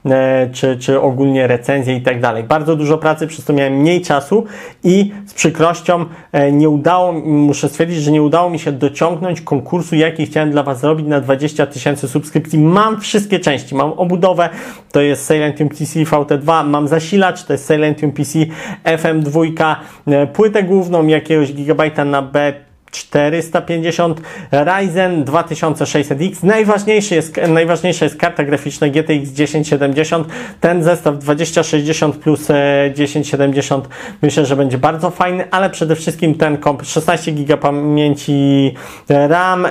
e, 0.07 0.51
czy, 0.53 0.77
czy 0.77 1.01
ogólnie 1.01 1.47
recenzje 1.47 1.97
i 1.97 2.03
tak 2.03 2.21
dalej. 2.21 2.45
Bardzo 2.45 2.77
dużo 2.77 2.99
pracy, 2.99 3.27
przez 3.27 3.45
to 3.45 3.53
miałem 3.53 3.73
mniej 3.73 4.01
czasu 4.01 4.45
i 4.85 5.13
z 5.27 5.35
przykrością 5.35 6.05
e, 6.33 6.53
nie 6.53 6.69
udało, 6.69 7.13
muszę 7.13 7.69
stwierdzić, 7.69 8.03
że 8.03 8.11
nie 8.11 8.23
udało 8.23 8.51
mi 8.51 8.59
się 8.59 8.73
dociągnąć 8.73 9.41
konkursu, 9.41 9.97
jaki 9.97 10.27
chciałem 10.27 10.51
dla 10.51 10.63
Was 10.63 10.81
zrobić 10.81 11.07
na 11.07 11.21
20 11.21 11.67
tysięcy 11.67 12.09
subskrypcji. 12.09 12.59
Mam 12.59 13.01
wszystkie 13.01 13.39
części, 13.39 13.75
mam 13.75 13.93
obudowę, 13.93 14.49
to 14.93 15.01
jest 15.01 15.29
Silentium 15.29 15.69
PC 15.69 15.85
VT2, 15.85 16.67
mam 16.67 16.89
zasilacz, 16.89 17.45
to 17.45 17.53
jest 17.53 17.67
Silentium 17.67 18.13
PC 18.13 18.39
FM2, 18.85 19.77
e, 20.07 20.27
płytę 20.27 20.63
główną 20.63 21.07
jakiegoś 21.07 21.53
gigabajta 21.53 22.05
na 22.05 22.23
B 22.23 22.53
450 22.93 24.21
Ryzen 24.51 25.25
2600X. 25.25 26.45
Najważniejszy 26.45 27.15
jest, 27.15 27.41
najważniejsza 27.49 28.05
jest 28.05 28.17
karta 28.17 28.45
graficzna 28.45 28.89
GTX 28.89 29.33
1070. 29.33 30.29
Ten 30.61 30.83
zestaw 30.83 31.19
2060 31.19 32.17
plus 32.17 32.47
1070 32.95 33.85
e, 33.85 33.89
myślę, 34.23 34.47
że 34.47 34.57
będzie 34.57 34.79
bardzo 34.79 35.11
fajny, 35.11 35.45
ale 35.51 35.71
przede 35.71 35.97
wszystkim 35.97 36.35
ten 36.35 36.57
komp 36.57 36.85
16 36.85 37.33
GB 37.33 37.57
pamięci 37.57 38.75
e, 39.11 39.29
RAM 39.29 39.67
e, 39.67 39.71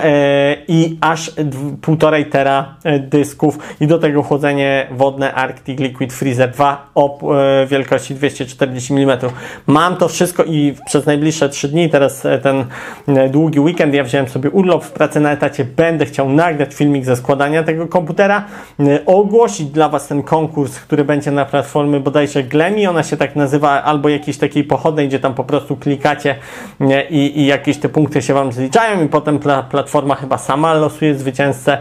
i 0.68 0.98
aż 1.00 1.30
1,5 1.30 2.30
tera 2.30 2.76
dysków 3.00 3.58
i 3.80 3.86
do 3.86 3.98
tego 3.98 4.22
chłodzenie 4.22 4.86
wodne 4.90 5.34
Arctic 5.34 5.80
Liquid 5.80 6.12
Freezer 6.12 6.50
2 6.50 6.90
o 6.94 7.18
wielkości 7.66 8.14
240 8.14 8.94
mm. 8.94 9.18
Mam 9.66 9.96
to 9.96 10.08
wszystko 10.08 10.44
i 10.44 10.74
przez 10.86 11.06
najbliższe 11.06 11.48
3 11.48 11.68
dni 11.68 11.90
teraz 11.90 12.22
ten 12.42 12.64
długi 13.30 13.60
weekend, 13.60 13.94
ja 13.94 14.04
wziąłem 14.04 14.28
sobie 14.28 14.50
urlop 14.50 14.84
w 14.84 14.90
pracy 14.90 15.20
na 15.20 15.32
etacie, 15.32 15.64
będę 15.64 16.06
chciał 16.06 16.28
nagrać 16.28 16.74
filmik 16.74 17.04
ze 17.04 17.16
składania 17.16 17.62
tego 17.62 17.88
komputera, 17.88 18.44
e, 18.80 19.06
ogłosić 19.06 19.66
dla 19.66 19.88
Was 19.88 20.08
ten 20.08 20.22
konkurs, 20.22 20.78
który 20.78 21.04
będzie 21.04 21.30
na 21.30 21.44
platformie 21.44 22.00
bodajże 22.00 22.42
Glemi, 22.42 22.86
ona 22.86 23.02
się 23.02 23.16
tak 23.16 23.36
nazywa, 23.36 23.82
albo 23.82 24.08
jakiejś 24.08 24.38
takiej 24.38 24.64
pochodnej, 24.64 25.08
gdzie 25.08 25.18
tam 25.18 25.34
po 25.34 25.44
prostu 25.44 25.76
klikacie 25.76 26.34
i, 27.10 27.40
i 27.40 27.46
jakieś 27.46 27.78
te 27.78 27.88
punkty 27.88 28.22
się 28.22 28.34
Wam 28.34 28.52
zliczają 28.52 29.04
i 29.04 29.08
potem 29.08 29.38
pla, 29.38 29.62
platforma 29.62 30.14
chyba 30.14 30.38
sama 30.38 30.74
losuje 30.74 31.14
zwycięzcę, 31.14 31.78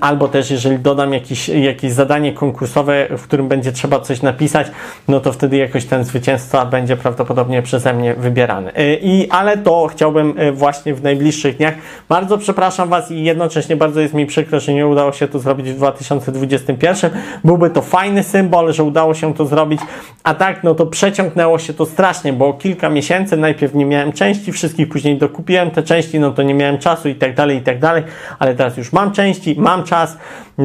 albo 0.00 0.28
też 0.28 0.50
jeżeli 0.50 0.78
dodam 0.78 1.12
jakiś, 1.12 1.48
jakieś 1.48 1.92
zadanie 1.92 2.32
konkursowe, 2.32 3.06
w 3.18 3.22
którym 3.22 3.48
będzie 3.48 3.72
trzeba 3.72 4.00
coś 4.00 4.22
napisać, 4.22 4.66
no 5.08 5.20
to 5.20 5.32
wtedy 5.32 5.56
jakoś 5.56 5.84
ten 5.84 6.04
zwycięzca 6.04 6.66
będzie 6.66 6.96
prawdopodobnie 6.96 7.62
przeze 7.62 7.94
mnie 7.94 8.14
wybierany. 8.14 8.74
E, 8.74 8.94
I, 8.94 9.30
ale 9.30 9.58
to 9.58 9.86
chciałbym 9.86 10.34
właśnie 10.60 10.94
w 10.94 11.02
najbliższych 11.02 11.56
dniach. 11.56 11.74
Bardzo 12.08 12.38
przepraszam 12.38 12.88
Was 12.88 13.10
i 13.10 13.24
jednocześnie 13.24 13.76
bardzo 13.76 14.00
jest 14.00 14.14
mi 14.14 14.26
przykro, 14.26 14.60
że 14.60 14.74
nie 14.74 14.86
udało 14.86 15.12
się 15.12 15.28
to 15.28 15.38
zrobić 15.38 15.70
w 15.70 15.76
2021. 15.76 17.10
Byłby 17.44 17.70
to 17.70 17.82
fajny 17.82 18.22
symbol, 18.22 18.72
że 18.72 18.84
udało 18.84 19.14
się 19.14 19.34
to 19.34 19.46
zrobić, 19.46 19.80
a 20.24 20.34
tak, 20.34 20.64
no 20.64 20.74
to 20.74 20.86
przeciągnęło 20.86 21.58
się 21.58 21.74
to 21.74 21.86
strasznie, 21.86 22.32
bo 22.32 22.52
kilka 22.52 22.90
miesięcy 22.90 23.36
najpierw 23.36 23.74
nie 23.74 23.86
miałem 23.86 24.12
części 24.12 24.52
wszystkich, 24.52 24.88
później 24.88 25.18
dokupiłem 25.18 25.70
te 25.70 25.82
części, 25.82 26.20
no 26.20 26.30
to 26.30 26.42
nie 26.42 26.54
miałem 26.54 26.78
czasu 26.78 27.08
i 27.08 27.14
tak 27.14 27.34
dalej, 27.34 27.56
i 27.56 27.60
tak 27.60 27.78
dalej, 27.78 28.02
ale 28.38 28.54
teraz 28.54 28.76
już 28.76 28.92
mam 28.92 29.12
części, 29.12 29.54
mam 29.58 29.84
czas, 29.84 30.16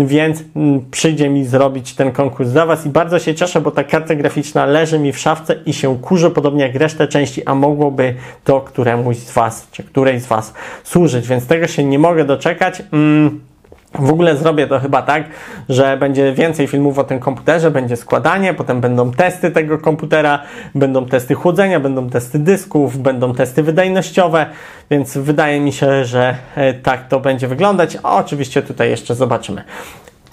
więc 0.03 0.43
mm, 0.55 0.85
przyjdzie 0.91 1.29
mi 1.29 1.45
zrobić 1.45 1.93
ten 1.93 2.11
konkurs 2.11 2.49
dla 2.49 2.65
Was 2.65 2.85
i 2.85 2.89
bardzo 2.89 3.19
się 3.19 3.35
cieszę, 3.35 3.61
bo 3.61 3.71
ta 3.71 3.83
karta 3.83 4.15
graficzna 4.15 4.65
leży 4.65 4.99
mi 4.99 5.13
w 5.13 5.19
szafce 5.19 5.55
i 5.65 5.73
się 5.73 5.97
kurzy, 5.97 6.31
podobnie 6.31 6.63
jak 6.63 6.75
resztę 6.75 7.07
części, 7.07 7.45
a 7.45 7.55
mogłoby 7.55 8.15
to 8.43 8.61
któremuś 8.61 9.17
z 9.17 9.33
Was, 9.33 9.67
czy 9.71 9.83
którejś 9.83 10.21
z 10.21 10.27
Was 10.27 10.53
służyć, 10.83 11.27
więc 11.27 11.47
tego 11.47 11.67
się 11.67 11.83
nie 11.83 11.99
mogę 11.99 12.25
doczekać. 12.25 12.83
Mm. 12.91 13.54
W 13.99 14.09
ogóle 14.09 14.37
zrobię 14.37 14.67
to 14.67 14.79
chyba 14.79 15.01
tak, 15.01 15.23
że 15.69 15.97
będzie 15.97 16.33
więcej 16.33 16.67
filmów 16.67 16.99
o 16.99 17.03
tym 17.03 17.19
komputerze, 17.19 17.71
będzie 17.71 17.95
składanie, 17.95 18.53
potem 18.53 18.81
będą 18.81 19.11
testy 19.11 19.51
tego 19.51 19.77
komputera, 19.77 20.39
będą 20.75 21.05
testy 21.05 21.33
chłodzenia, 21.33 21.79
będą 21.79 22.09
testy 22.09 22.39
dysków, 22.39 22.97
będą 22.97 23.33
testy 23.33 23.63
wydajnościowe, 23.63 24.45
więc 24.89 25.17
wydaje 25.17 25.59
mi 25.59 25.73
się, 25.73 26.05
że 26.05 26.35
e, 26.55 26.73
tak 26.73 27.07
to 27.07 27.19
będzie 27.19 27.47
wyglądać. 27.47 27.97
A 28.03 28.17
oczywiście 28.17 28.61
tutaj 28.61 28.89
jeszcze 28.89 29.15
zobaczymy. 29.15 29.63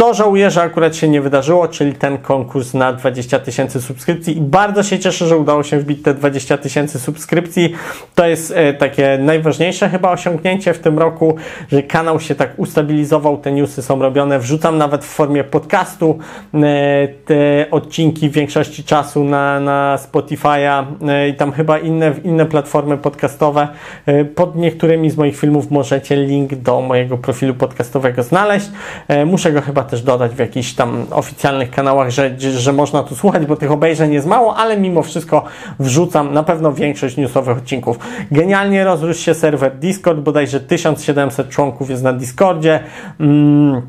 To 0.03 0.15
żałuję, 0.15 0.51
że 0.51 0.63
akurat 0.63 0.97
się 0.97 1.09
nie 1.09 1.21
wydarzyło, 1.21 1.69
czyli 1.69 1.93
ten 1.93 2.19
konkurs 2.19 2.75
na 2.75 2.93
20 2.93 3.39
tysięcy 3.39 3.81
subskrypcji 3.81 4.39
i 4.39 4.41
bardzo 4.41 4.83
się 4.83 4.99
cieszę, 4.99 5.27
że 5.27 5.37
udało 5.37 5.63
się 5.63 5.79
wbić 5.79 6.03
te 6.03 6.15
20 6.15 6.59
tysięcy 6.59 6.99
subskrypcji. 6.99 7.73
To 8.15 8.27
jest 8.27 8.53
e, 8.57 8.75
takie 8.75 9.19
najważniejsze 9.21 9.89
chyba 9.89 10.11
osiągnięcie 10.11 10.75
w 10.75 10.79
tym 10.79 10.99
roku, 10.99 11.37
że 11.73 11.83
kanał 11.83 12.21
się 12.21 12.35
tak 12.35 12.59
ustabilizował, 12.59 13.39
te 13.39 13.53
newsy 13.53 13.83
są 13.83 14.03
robione. 14.03 14.39
Wrzucam 14.39 14.79
nawet 14.79 15.05
w 15.05 15.09
formie 15.09 15.45
podcastu 15.45 16.19
e, 16.55 16.59
te 17.09 17.67
odcinki 17.71 18.29
w 18.29 18.33
większości 18.33 18.85
czasu 18.85 19.25
na, 19.25 19.61
na 19.61 19.99
Spotify'a 20.13 20.85
e, 21.09 21.29
i 21.29 21.35
tam 21.35 21.53
chyba 21.53 21.79
inne, 21.79 22.15
inne 22.25 22.47
platformy 22.47 22.99
podcastowe. 22.99 23.69
Pod 24.35 24.57
niektórymi 24.57 25.11
z 25.11 25.17
moich 25.17 25.37
filmów 25.37 25.71
możecie 25.71 26.17
link 26.17 26.55
do 26.55 26.81
mojego 26.81 27.19
profilu 27.19 27.55
podcastowego 27.55 28.23
znaleźć. 28.23 28.71
Muszę 29.27 29.53
go 29.53 29.61
chyba 29.61 29.92
też 29.93 30.03
dodać 30.03 30.33
w 30.33 30.39
jakichś 30.39 30.73
tam 30.73 31.07
oficjalnych 31.11 31.71
kanałach, 31.71 32.11
że, 32.11 32.31
że 32.39 32.73
można 32.73 33.03
tu 33.03 33.17
słuchać, 33.17 33.47
bo 33.47 33.57
tych 33.57 33.71
obejrzeń 33.71 34.13
jest 34.13 34.27
mało, 34.27 34.57
ale 34.57 34.81
mimo 34.81 35.03
wszystko 35.03 35.45
wrzucam 35.79 36.33
na 36.33 36.43
pewno 36.43 36.73
większość 36.73 37.17
newsowych 37.17 37.59
odcinków. 37.59 37.99
Genialnie 38.31 38.85
rozrósł 38.85 39.21
się 39.21 39.35
serwer 39.35 39.79
Discord, 39.79 40.21
bodajże 40.21 40.61
1700 40.61 41.49
członków 41.49 41.91
jest 41.91 42.03
na 42.03 42.13
Discordzie. 42.13 42.81
Mm. 43.21 43.83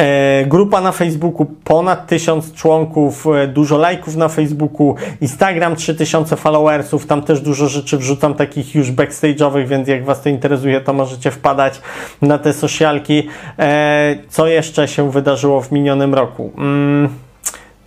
E, 0.00 0.44
grupa 0.46 0.80
na 0.80 0.92
Facebooku, 0.92 1.46
ponad 1.64 2.06
1000 2.06 2.52
członków, 2.52 3.26
e, 3.26 3.46
dużo 3.46 3.78
lajków 3.78 4.16
na 4.16 4.28
Facebooku, 4.28 4.94
Instagram 5.20 5.76
3000 5.76 6.36
followersów, 6.36 7.06
tam 7.06 7.22
też 7.22 7.40
dużo 7.40 7.68
rzeczy 7.68 7.98
wrzucam 7.98 8.34
takich 8.34 8.74
już 8.74 8.92
backstage'owych, 8.92 9.66
więc 9.66 9.88
jak 9.88 10.04
Was 10.04 10.22
to 10.22 10.28
interesuje, 10.28 10.80
to 10.80 10.92
możecie 10.92 11.30
wpadać 11.30 11.80
na 12.22 12.38
te 12.38 12.52
socialki. 12.52 13.28
E, 13.58 14.16
co 14.28 14.46
jeszcze 14.46 14.88
się 14.88 15.10
wydarzyło 15.10 15.60
w 15.60 15.72
minionym 15.72 16.14
roku? 16.14 16.52
Mm. 16.58 17.29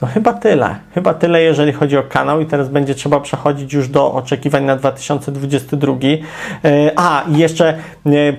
No 0.01 0.07
chyba 0.07 0.33
tyle. 0.33 0.75
Chyba 0.93 1.13
tyle, 1.13 1.41
jeżeli 1.41 1.73
chodzi 1.73 1.97
o 1.97 2.03
kanał 2.03 2.41
i 2.41 2.45
teraz 2.45 2.69
będzie 2.69 2.95
trzeba 2.95 3.19
przechodzić 3.19 3.73
już 3.73 3.87
do 3.87 4.13
oczekiwań 4.13 4.65
na 4.65 4.75
2022. 4.75 5.93
E, 6.65 6.91
a, 6.95 7.23
i 7.31 7.37
jeszcze 7.37 7.69
e, 7.69 7.77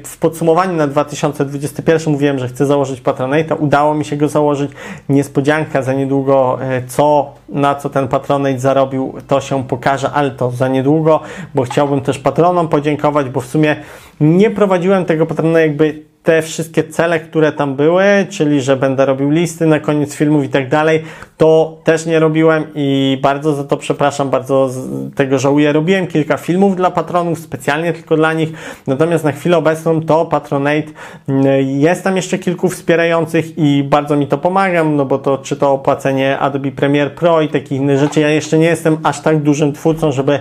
w 0.05 0.19
podsumowaniu 0.19 0.73
na 0.73 0.87
2021 0.87 2.13
mówiłem, 2.13 2.39
że 2.39 2.49
chcę 2.49 2.67
założyć 2.67 3.01
Patronate. 3.01 3.57
Udało 3.57 3.95
mi 3.95 4.05
się 4.05 4.17
go 4.17 4.29
założyć. 4.29 4.71
Niespodzianka 5.09 5.83
za 5.83 5.93
niedługo, 5.93 6.59
e, 6.63 6.83
co, 6.87 7.33
na 7.49 7.75
co 7.75 7.91
ten 7.91 8.09
Patronate 8.09 8.59
zarobił, 8.59 9.15
to 9.29 9.41
się 9.41 9.65
pokaże, 9.65 10.11
ale 10.11 10.31
to 10.31 10.51
za 10.51 10.69
niedługo, 10.69 11.21
bo 11.55 11.63
chciałbym 11.63 12.01
też 12.01 12.19
patronom 12.19 12.69
podziękować, 12.69 13.29
bo 13.29 13.41
w 13.41 13.47
sumie 13.47 13.77
nie 14.21 14.51
prowadziłem 14.51 15.05
tego 15.05 15.27
Patronate 15.27 15.61
jakby 15.61 16.14
te 16.25 16.43
wszystkie 16.43 16.85
cele, 16.85 17.21
które 17.21 17.53
tam 17.53 17.77
były, 17.77 18.05
czyli 18.31 18.61
że 18.61 18.77
będę 18.77 19.07
robił 19.07 19.31
listy 19.31 19.67
na 19.67 19.81
koniec 19.81 20.15
filmów 20.15 20.45
i 20.45 20.49
tak 20.49 20.69
dalej, 20.69 21.03
to 21.37 21.79
też 21.85 22.07
nie 22.07 22.19
robiłem 22.19 22.65
i 22.75 23.19
bardzo 23.23 23.55
za 23.55 23.65
to 23.65 23.77
przepraszam, 23.77 24.31
bardzo 24.31 24.71
tego 25.15 25.39
żałuję. 25.39 25.73
Robiłem 25.73 26.07
kilka 26.07 26.37
filmów 26.37 26.77
dla 26.77 26.91
patronów, 26.91 27.39
specjalnie 27.39 27.93
tylko 27.93 28.17
dla 28.17 28.33
nich, 28.33 28.49
natomiast 28.87 29.25
na 29.25 29.33
chwilę 29.33 29.57
obecną 29.57 30.01
to 30.01 30.27
Patronate 30.27 30.89
mm, 31.29 31.47
jest 31.67 32.05
tam 32.05 32.17
jeszcze 32.17 32.39
kilku 32.39 32.69
wspierających 32.69 33.59
i 33.59 33.83
bardzo 33.83 34.17
mi 34.17 34.27
to 34.27 34.39
pomaga, 34.39 34.85
no 34.85 35.05
bo 35.05 35.19
to 35.19 35.39
czy 35.39 35.57
to 35.57 35.73
opłacenie 35.73 36.39
Adobe 36.39 36.73
Premiere 36.73 37.11
Pro 37.11 37.41
i 37.41 37.49
takich 37.49 37.79
innych 37.79 37.99
rzeczy, 37.99 38.21
ja 38.21 38.29
jeszcze 38.29 38.59
nie 38.59 38.67
jestem 38.67 38.99
aż 39.03 39.21
tak 39.21 39.43
dużym 39.43 39.73
twórcą, 39.73 40.13
żeby, 40.13 40.39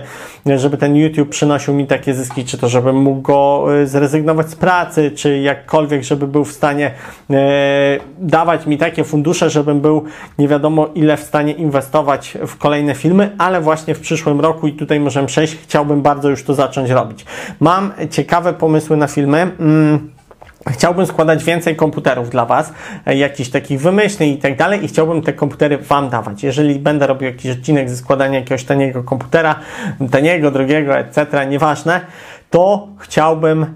żeby 0.56 0.76
ten 0.76 0.96
YouTube 0.96 1.28
przynosił 1.28 1.74
mi 1.74 1.86
takie 1.86 2.14
zyski, 2.14 2.44
czy 2.44 2.58
to 2.58 2.68
żebym 2.68 2.96
mógł 2.96 3.20
go 3.20 3.66
y, 3.82 3.86
zrezygnować 3.86 4.50
z 4.50 4.56
pracy, 4.56 5.10
czy 5.10 5.38
jak 5.38 5.66
cokolwiek, 5.74 6.02
żeby 6.02 6.26
był 6.26 6.44
w 6.44 6.52
stanie 6.52 6.90
e, 7.30 7.34
dawać 8.18 8.66
mi 8.66 8.78
takie 8.78 9.04
fundusze, 9.04 9.50
żebym 9.50 9.80
był 9.80 10.04
nie 10.38 10.48
wiadomo 10.48 10.88
ile 10.94 11.16
w 11.16 11.20
stanie 11.20 11.52
inwestować 11.52 12.38
w 12.46 12.56
kolejne 12.56 12.94
filmy, 12.94 13.30
ale 13.38 13.60
właśnie 13.60 13.94
w 13.94 14.00
przyszłym 14.00 14.40
roku 14.40 14.68
i 14.68 14.72
tutaj 14.72 15.00
możemy 15.00 15.26
przejść, 15.26 15.56
chciałbym 15.62 16.02
bardzo 16.02 16.30
już 16.30 16.44
to 16.44 16.54
zacząć 16.54 16.90
robić. 16.90 17.24
Mam 17.60 17.92
ciekawe 18.10 18.52
pomysły 18.52 18.96
na 18.96 19.06
filmy. 19.06 19.50
Mm. 19.60 20.14
Chciałbym 20.70 21.06
składać 21.06 21.44
więcej 21.44 21.76
komputerów 21.76 22.30
dla 22.30 22.46
Was, 22.46 22.72
e, 23.06 23.16
jakichś 23.16 23.50
takich 23.50 23.80
wymyśleń 23.80 24.30
i 24.30 24.38
tak 24.38 24.56
dalej 24.56 24.84
i 24.84 24.88
chciałbym 24.88 25.22
te 25.22 25.32
komputery 25.32 25.78
Wam 25.78 26.08
dawać. 26.10 26.42
Jeżeli 26.42 26.78
będę 26.78 27.06
robił 27.06 27.28
jakiś 27.28 27.50
odcinek 27.50 27.90
ze 27.90 27.96
składania 27.96 28.38
jakiegoś 28.38 28.64
taniego 28.64 29.02
komputera, 29.02 29.54
taniego, 30.10 30.50
drogiego, 30.50 30.98
etc., 30.98 31.46
nieważne, 31.46 32.00
to 32.54 32.88
chciałbym, 32.98 33.66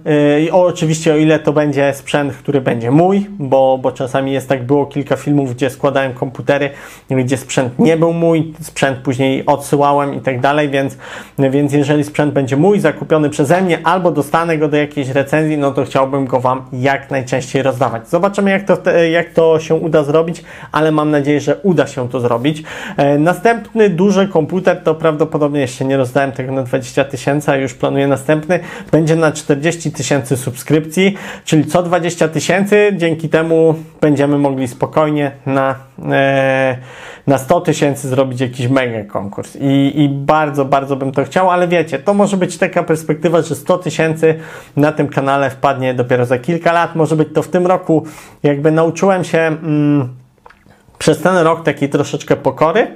yy, 0.44 0.52
oczywiście 0.52 1.14
o 1.14 1.16
ile 1.16 1.38
to 1.38 1.52
będzie 1.52 1.94
sprzęt, 1.94 2.32
który 2.32 2.60
będzie 2.60 2.90
mój, 2.90 3.26
bo, 3.38 3.78
bo 3.82 3.92
czasami 3.92 4.32
jest 4.32 4.48
tak, 4.48 4.66
było 4.66 4.86
kilka 4.86 5.16
filmów, 5.16 5.54
gdzie 5.54 5.70
składałem 5.70 6.12
komputery, 6.14 6.70
gdzie 7.10 7.36
sprzęt 7.36 7.78
nie 7.78 7.96
był 7.96 8.12
mój, 8.12 8.54
sprzęt 8.60 8.98
później 8.98 9.46
odsyłałem 9.46 10.14
i 10.14 10.20
tak 10.20 10.40
dalej, 10.40 10.68
więc, 10.68 10.98
więc 11.38 11.72
jeżeli 11.72 12.04
sprzęt 12.04 12.32
będzie 12.32 12.56
mój, 12.56 12.80
zakupiony 12.80 13.30
przeze 13.30 13.62
mnie, 13.62 13.78
albo 13.84 14.10
dostanę 14.10 14.58
go 14.58 14.68
do 14.68 14.76
jakiejś 14.76 15.08
recenzji, 15.08 15.58
no 15.58 15.70
to 15.70 15.84
chciałbym 15.84 16.26
go 16.26 16.40
Wam 16.40 16.62
jak 16.72 17.10
najczęściej 17.10 17.62
rozdawać. 17.62 18.08
Zobaczymy, 18.08 18.50
jak 18.50 18.64
to, 18.64 18.90
jak 18.90 19.30
to 19.30 19.60
się 19.60 19.74
uda 19.74 20.02
zrobić, 20.04 20.44
ale 20.72 20.92
mam 20.92 21.10
nadzieję, 21.10 21.40
że 21.40 21.56
uda 21.62 21.86
się 21.86 22.08
to 22.08 22.20
zrobić. 22.20 22.62
E, 22.96 23.18
następny 23.18 23.90
duży 23.90 24.28
komputer, 24.28 24.82
to 24.82 24.94
prawdopodobnie 24.94 25.60
jeszcze 25.60 25.84
nie 25.84 25.96
rozdałem 25.96 26.32
tego 26.32 26.52
na 26.52 26.62
20 26.62 27.04
tysięcy, 27.04 27.50
a 27.50 27.56
już 27.56 27.74
planuję 27.74 28.06
następny, 28.06 28.60
będzie 28.92 29.16
na 29.16 29.32
40 29.32 29.92
tysięcy 29.92 30.36
subskrypcji, 30.36 31.16
czyli 31.44 31.66
co 31.66 31.82
20 31.82 32.28
tysięcy, 32.28 32.92
dzięki 32.96 33.28
temu 33.28 33.74
będziemy 34.00 34.38
mogli 34.38 34.68
spokojnie 34.68 35.30
na, 35.46 35.74
e, 36.10 36.78
na 37.26 37.38
100 37.38 37.60
tysięcy 37.60 38.08
zrobić 38.08 38.40
jakiś 38.40 38.68
mega 38.68 39.04
konkurs. 39.04 39.56
I, 39.60 39.92
I 39.94 40.08
bardzo, 40.08 40.64
bardzo 40.64 40.96
bym 40.96 41.12
to 41.12 41.24
chciał, 41.24 41.50
ale 41.50 41.68
wiecie, 41.68 41.98
to 41.98 42.14
może 42.14 42.36
być 42.36 42.58
taka 42.58 42.82
perspektywa, 42.82 43.42
że 43.42 43.54
100 43.54 43.78
tysięcy 43.78 44.34
na 44.76 44.92
tym 44.92 45.08
kanale 45.08 45.50
wpadnie 45.50 45.94
dopiero 45.94 46.26
za 46.26 46.38
kilka 46.38 46.72
lat, 46.72 46.94
może 46.94 47.16
być 47.16 47.28
to 47.34 47.42
w 47.42 47.48
tym 47.48 47.66
roku. 47.66 48.06
Jakby 48.42 48.72
nauczyłem 48.72 49.24
się. 49.24 49.38
Mm, 49.38 50.08
przez 50.98 51.22
ten 51.22 51.36
rok 51.36 51.64
takiej 51.64 51.88
troszeczkę 51.88 52.36
pokory 52.36 52.86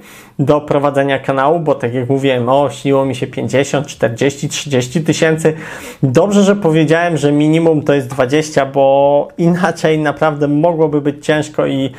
do 0.45 0.61
prowadzenia 0.61 1.19
kanału, 1.19 1.61
bo 1.61 1.75
tak 1.75 1.95
jak 1.95 2.09
mówiłem, 2.09 2.49
o, 2.49 2.71
śniło 2.71 3.05
mi 3.05 3.15
się 3.15 3.27
50, 3.27 3.87
40, 3.87 4.49
30 4.49 5.05
tysięcy. 5.05 5.55
Dobrze, 6.03 6.43
że 6.43 6.57
powiedziałem, 6.57 7.17
że 7.17 7.33
minimum 7.33 7.83
to 7.83 7.95
jest 7.95 8.09
20, 8.09 8.67
bo 8.67 9.29
inaczej 9.39 9.99
naprawdę 9.99 10.49
mogłoby 10.49 11.01
być 11.01 11.27
ciężko 11.27 11.67
i 11.67 11.91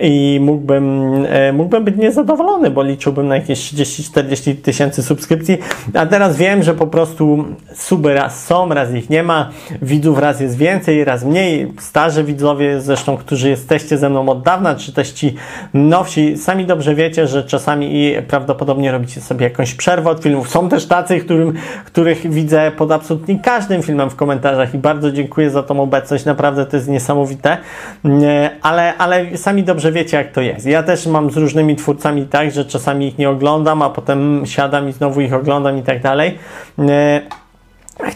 i 0.00 0.38
mógłbym, 0.42 1.14
e, 1.28 1.52
mógłbym 1.52 1.84
być 1.84 1.96
niezadowolony, 1.96 2.70
bo 2.70 2.82
liczyłbym 2.82 3.28
na 3.28 3.36
jakieś 3.36 3.58
30-40 3.58 4.54
tysięcy 4.62 5.02
subskrypcji, 5.02 5.58
a 5.94 6.06
teraz 6.06 6.36
wiem, 6.36 6.62
że 6.62 6.74
po 6.74 6.86
prostu 6.86 7.44
suby 7.74 8.14
raz 8.14 8.46
są, 8.46 8.68
raz 8.68 8.94
ich 8.94 9.10
nie 9.10 9.22
ma, 9.22 9.50
widzów 9.82 10.18
raz 10.18 10.40
jest 10.40 10.56
więcej, 10.56 11.04
raz 11.04 11.24
mniej, 11.24 11.72
starzy 11.78 12.24
widzowie 12.24 12.80
zresztą, 12.80 13.16
którzy 13.16 13.48
jesteście 13.48 13.98
ze 13.98 14.10
mną 14.10 14.28
od 14.28 14.42
dawna, 14.42 14.74
czy 14.74 14.92
też 14.92 15.10
ci 15.10 15.34
nowsi, 15.74 16.36
sami 16.36 16.66
dobrze 16.66 16.94
wiecie, 16.94 17.26
że 17.26 17.44
czasami 17.44 18.14
prawdopodobnie 18.28 18.92
robicie 18.92 19.20
sobie 19.20 19.44
jakąś 19.44 19.74
przerwę 19.74 20.10
od 20.10 20.22
filmów. 20.22 20.48
Są 20.48 20.68
też 20.68 20.86
tacy, 20.86 21.20
którym, 21.20 21.52
których 21.84 22.30
widzę 22.30 22.72
pod 22.76 22.92
absolutnie 22.92 23.38
każdym 23.38 23.82
filmem 23.82 24.10
w 24.10 24.16
komentarzach 24.16 24.74
i 24.74 24.78
bardzo 24.78 25.12
dziękuję 25.12 25.50
za 25.50 25.62
tą 25.62 25.80
obecność, 25.80 26.24
naprawdę 26.24 26.66
to 26.66 26.76
jest 26.76 26.88
niesamowite, 26.88 27.56
e, 28.04 28.50
ale, 28.62 28.96
ale 28.96 29.36
sami 29.36 29.62
dobrze 29.62 29.87
że 29.88 29.92
wiecie 29.92 30.16
jak 30.16 30.32
to 30.32 30.40
jest. 30.40 30.66
Ja 30.66 30.82
też 30.82 31.06
mam 31.06 31.30
z 31.30 31.36
różnymi 31.36 31.76
twórcami 31.76 32.26
tak, 32.26 32.50
że 32.50 32.64
czasami 32.64 33.06
ich 33.06 33.18
nie 33.18 33.30
oglądam, 33.30 33.82
a 33.82 33.90
potem 33.90 34.42
siadam 34.46 34.88
i 34.88 34.92
znowu 34.92 35.20
ich 35.20 35.34
oglądam 35.34 35.78
i 35.78 35.82
tak 35.82 36.02
dalej. 36.02 36.38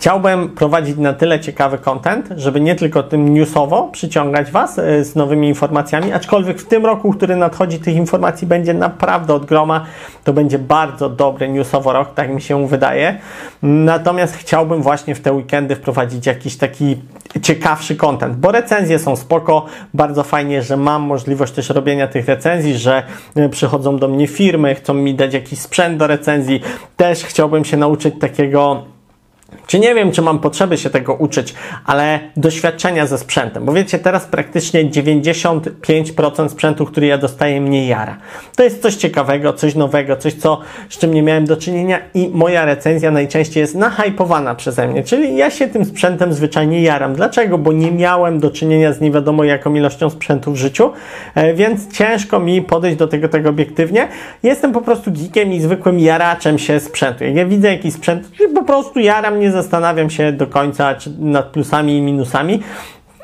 Chciałbym 0.02 0.48
prowadzić 0.48 0.96
na 0.96 1.12
tyle 1.12 1.40
ciekawy 1.40 1.78
content, 1.78 2.28
żeby 2.36 2.60
nie 2.60 2.74
tylko 2.74 3.02
tym 3.02 3.34
newsowo 3.34 3.88
przyciągać 3.92 4.50
Was 4.50 4.78
e, 4.78 5.04
z 5.04 5.16
nowymi 5.16 5.48
informacjami, 5.48 6.12
aczkolwiek 6.12 6.58
w 6.58 6.66
tym 6.66 6.86
roku, 6.86 7.12
który 7.12 7.36
nadchodzi, 7.36 7.78
tych 7.78 7.96
informacji 7.96 8.46
będzie 8.46 8.74
naprawdę 8.74 9.34
od 9.34 9.46
groma. 9.46 9.84
To 10.24 10.32
będzie 10.32 10.58
bardzo 10.58 11.08
dobry 11.08 11.48
newsowo 11.48 11.92
rok, 11.92 12.14
tak 12.14 12.30
mi 12.30 12.40
się 12.40 12.68
wydaje. 12.68 13.18
Natomiast 13.62 14.36
chciałbym 14.36 14.82
właśnie 14.82 15.14
w 15.14 15.20
te 15.20 15.32
weekendy 15.32 15.76
wprowadzić 15.76 16.26
jakiś 16.26 16.56
taki 16.56 16.96
ciekawszy 17.42 17.96
content, 17.96 18.36
bo 18.36 18.52
recenzje 18.52 18.98
są 18.98 19.16
spoko, 19.16 19.66
bardzo 19.94 20.22
fajnie, 20.22 20.62
że 20.62 20.76
mam 20.76 21.02
możliwość 21.02 21.52
też 21.52 21.70
robienia 21.70 22.08
tych 22.08 22.28
recenzji, 22.28 22.78
że 22.78 23.02
e, 23.36 23.48
przychodzą 23.48 23.98
do 23.98 24.08
mnie 24.08 24.26
firmy, 24.26 24.74
chcą 24.74 24.94
mi 24.94 25.14
dać 25.14 25.34
jakiś 25.34 25.58
sprzęt 25.58 25.98
do 25.98 26.06
recenzji. 26.06 26.60
Też 26.96 27.24
chciałbym 27.24 27.64
się 27.64 27.76
nauczyć 27.76 28.14
takiego 28.20 28.91
czy 29.72 29.78
nie 29.78 29.94
wiem, 29.94 30.12
czy 30.12 30.22
mam 30.22 30.38
potrzeby 30.38 30.78
się 30.78 30.90
tego 30.90 31.14
uczyć, 31.14 31.54
ale 31.84 32.20
doświadczenia 32.36 33.06
ze 33.06 33.18
sprzętem, 33.18 33.64
bo 33.64 33.72
wiecie, 33.72 33.98
teraz 33.98 34.26
praktycznie 34.26 34.84
95% 34.84 36.48
sprzętu, 36.48 36.86
który 36.86 37.06
ja 37.06 37.18
dostaję, 37.18 37.60
mnie 37.60 37.86
jara. 37.86 38.16
To 38.56 38.62
jest 38.62 38.82
coś 38.82 38.94
ciekawego, 38.94 39.52
coś 39.52 39.74
nowego, 39.74 40.16
coś, 40.16 40.34
co, 40.34 40.60
z 40.88 40.98
czym 40.98 41.14
nie 41.14 41.22
miałem 41.22 41.44
do 41.44 41.56
czynienia 41.56 41.98
i 42.14 42.28
moja 42.28 42.64
recenzja 42.64 43.10
najczęściej 43.10 43.60
jest 43.60 43.74
nahypowana 43.74 44.54
przeze 44.54 44.88
mnie, 44.88 45.02
czyli 45.02 45.36
ja 45.36 45.50
się 45.50 45.68
tym 45.68 45.84
sprzętem 45.84 46.32
zwyczajnie 46.32 46.82
jaram. 46.82 47.14
Dlaczego? 47.14 47.58
Bo 47.58 47.72
nie 47.72 47.92
miałem 47.92 48.40
do 48.40 48.50
czynienia 48.50 48.92
z 48.92 49.00
nie 49.00 49.10
wiadomo 49.10 49.44
jaką 49.44 49.74
ilością 49.74 50.10
sprzętu 50.10 50.52
w 50.52 50.56
życiu, 50.56 50.92
e, 51.34 51.54
więc 51.54 51.92
ciężko 51.92 52.40
mi 52.40 52.62
podejść 52.62 52.96
do 52.96 53.08
tego 53.08 53.28
tak 53.28 53.46
obiektywnie. 53.46 54.08
Jestem 54.42 54.72
po 54.72 54.80
prostu 54.80 55.12
geekiem 55.12 55.52
i 55.52 55.60
zwykłym 55.60 56.00
jaraczem 56.00 56.58
się 56.58 56.80
sprzętu. 56.80 57.24
Jak 57.24 57.34
ja 57.34 57.46
widzę 57.46 57.68
jakiś 57.68 57.94
sprzęt, 57.94 58.30
po 58.54 58.64
prostu 58.64 59.00
jaram 59.00 59.40
nie 59.40 59.50
zastanawiam 59.62 60.10
się 60.10 60.32
do 60.32 60.46
końca 60.46 60.94
nad 61.18 61.46
plusami 61.46 61.96
i 61.96 62.02
minusami. 62.02 62.62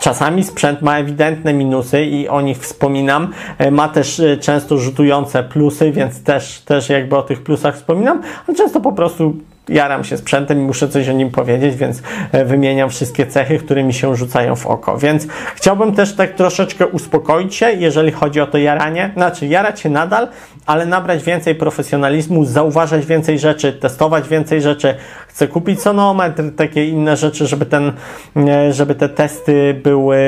Czasami 0.00 0.45
sprzęt 0.45 0.83
ma 0.83 0.99
ewidentne 0.99 1.54
minusy 1.54 2.04
i 2.04 2.28
o 2.28 2.40
nich 2.40 2.59
wspominam. 2.59 3.33
E, 3.59 3.71
ma 3.71 3.88
też 3.88 4.21
e, 4.21 4.37
często 4.37 4.78
rzutujące 4.78 5.42
plusy, 5.42 5.92
więc 5.92 6.23
też, 6.23 6.61
też 6.61 6.88
jakby 6.88 7.16
o 7.16 7.23
tych 7.23 7.42
plusach 7.42 7.76
wspominam, 7.76 8.23
a 8.49 8.54
często 8.54 8.80
po 8.80 8.92
prostu 8.92 9.37
jaram 9.69 10.05
się 10.05 10.17
sprzętem 10.17 10.59
i 10.59 10.63
muszę 10.63 10.89
coś 10.89 11.09
o 11.09 11.13
nim 11.13 11.31
powiedzieć, 11.31 11.77
więc 11.77 12.03
e, 12.33 12.45
wymieniam 12.45 12.91
wszystkie 12.91 13.27
cechy, 13.27 13.59
które 13.59 13.85
mi 13.85 13.95
się 13.95 14.17
rzucają 14.17 14.57
w 14.57 14.67
oko. 14.67 14.99
Więc 14.99 15.27
chciałbym 15.55 15.95
też 15.95 16.17
tak 16.17 16.35
troszeczkę 16.35 16.87
uspokoić 16.87 17.55
się, 17.55 17.73
jeżeli 17.73 18.13
chodzi 18.13 18.41
o 18.41 18.47
to 18.47 18.59
jaranie. 18.59 19.11
Znaczy, 19.15 19.47
jarać 19.47 19.81
się 19.81 19.91
nadal, 19.91 20.29
ale 20.67 20.87
nabrać 20.87 21.25
więcej 21.25 21.55
profesjonalizmu, 21.55 22.45
zauważać 22.45 23.07
więcej 23.07 23.39
rzeczy, 23.39 23.73
testować 23.73 24.29
więcej 24.29 24.63
rzeczy. 24.63 24.95
Chcę 25.29 25.49
kupić 25.49 25.83
sonometr, 25.83 26.43
takie 26.57 26.85
inne 26.85 27.17
rzeczy, 27.17 27.47
żeby 27.47 27.67
ten, 27.67 27.93
e, 28.37 28.73
żeby 28.73 28.95
te 28.95 29.09
testy 29.09 29.81
były 29.83 30.19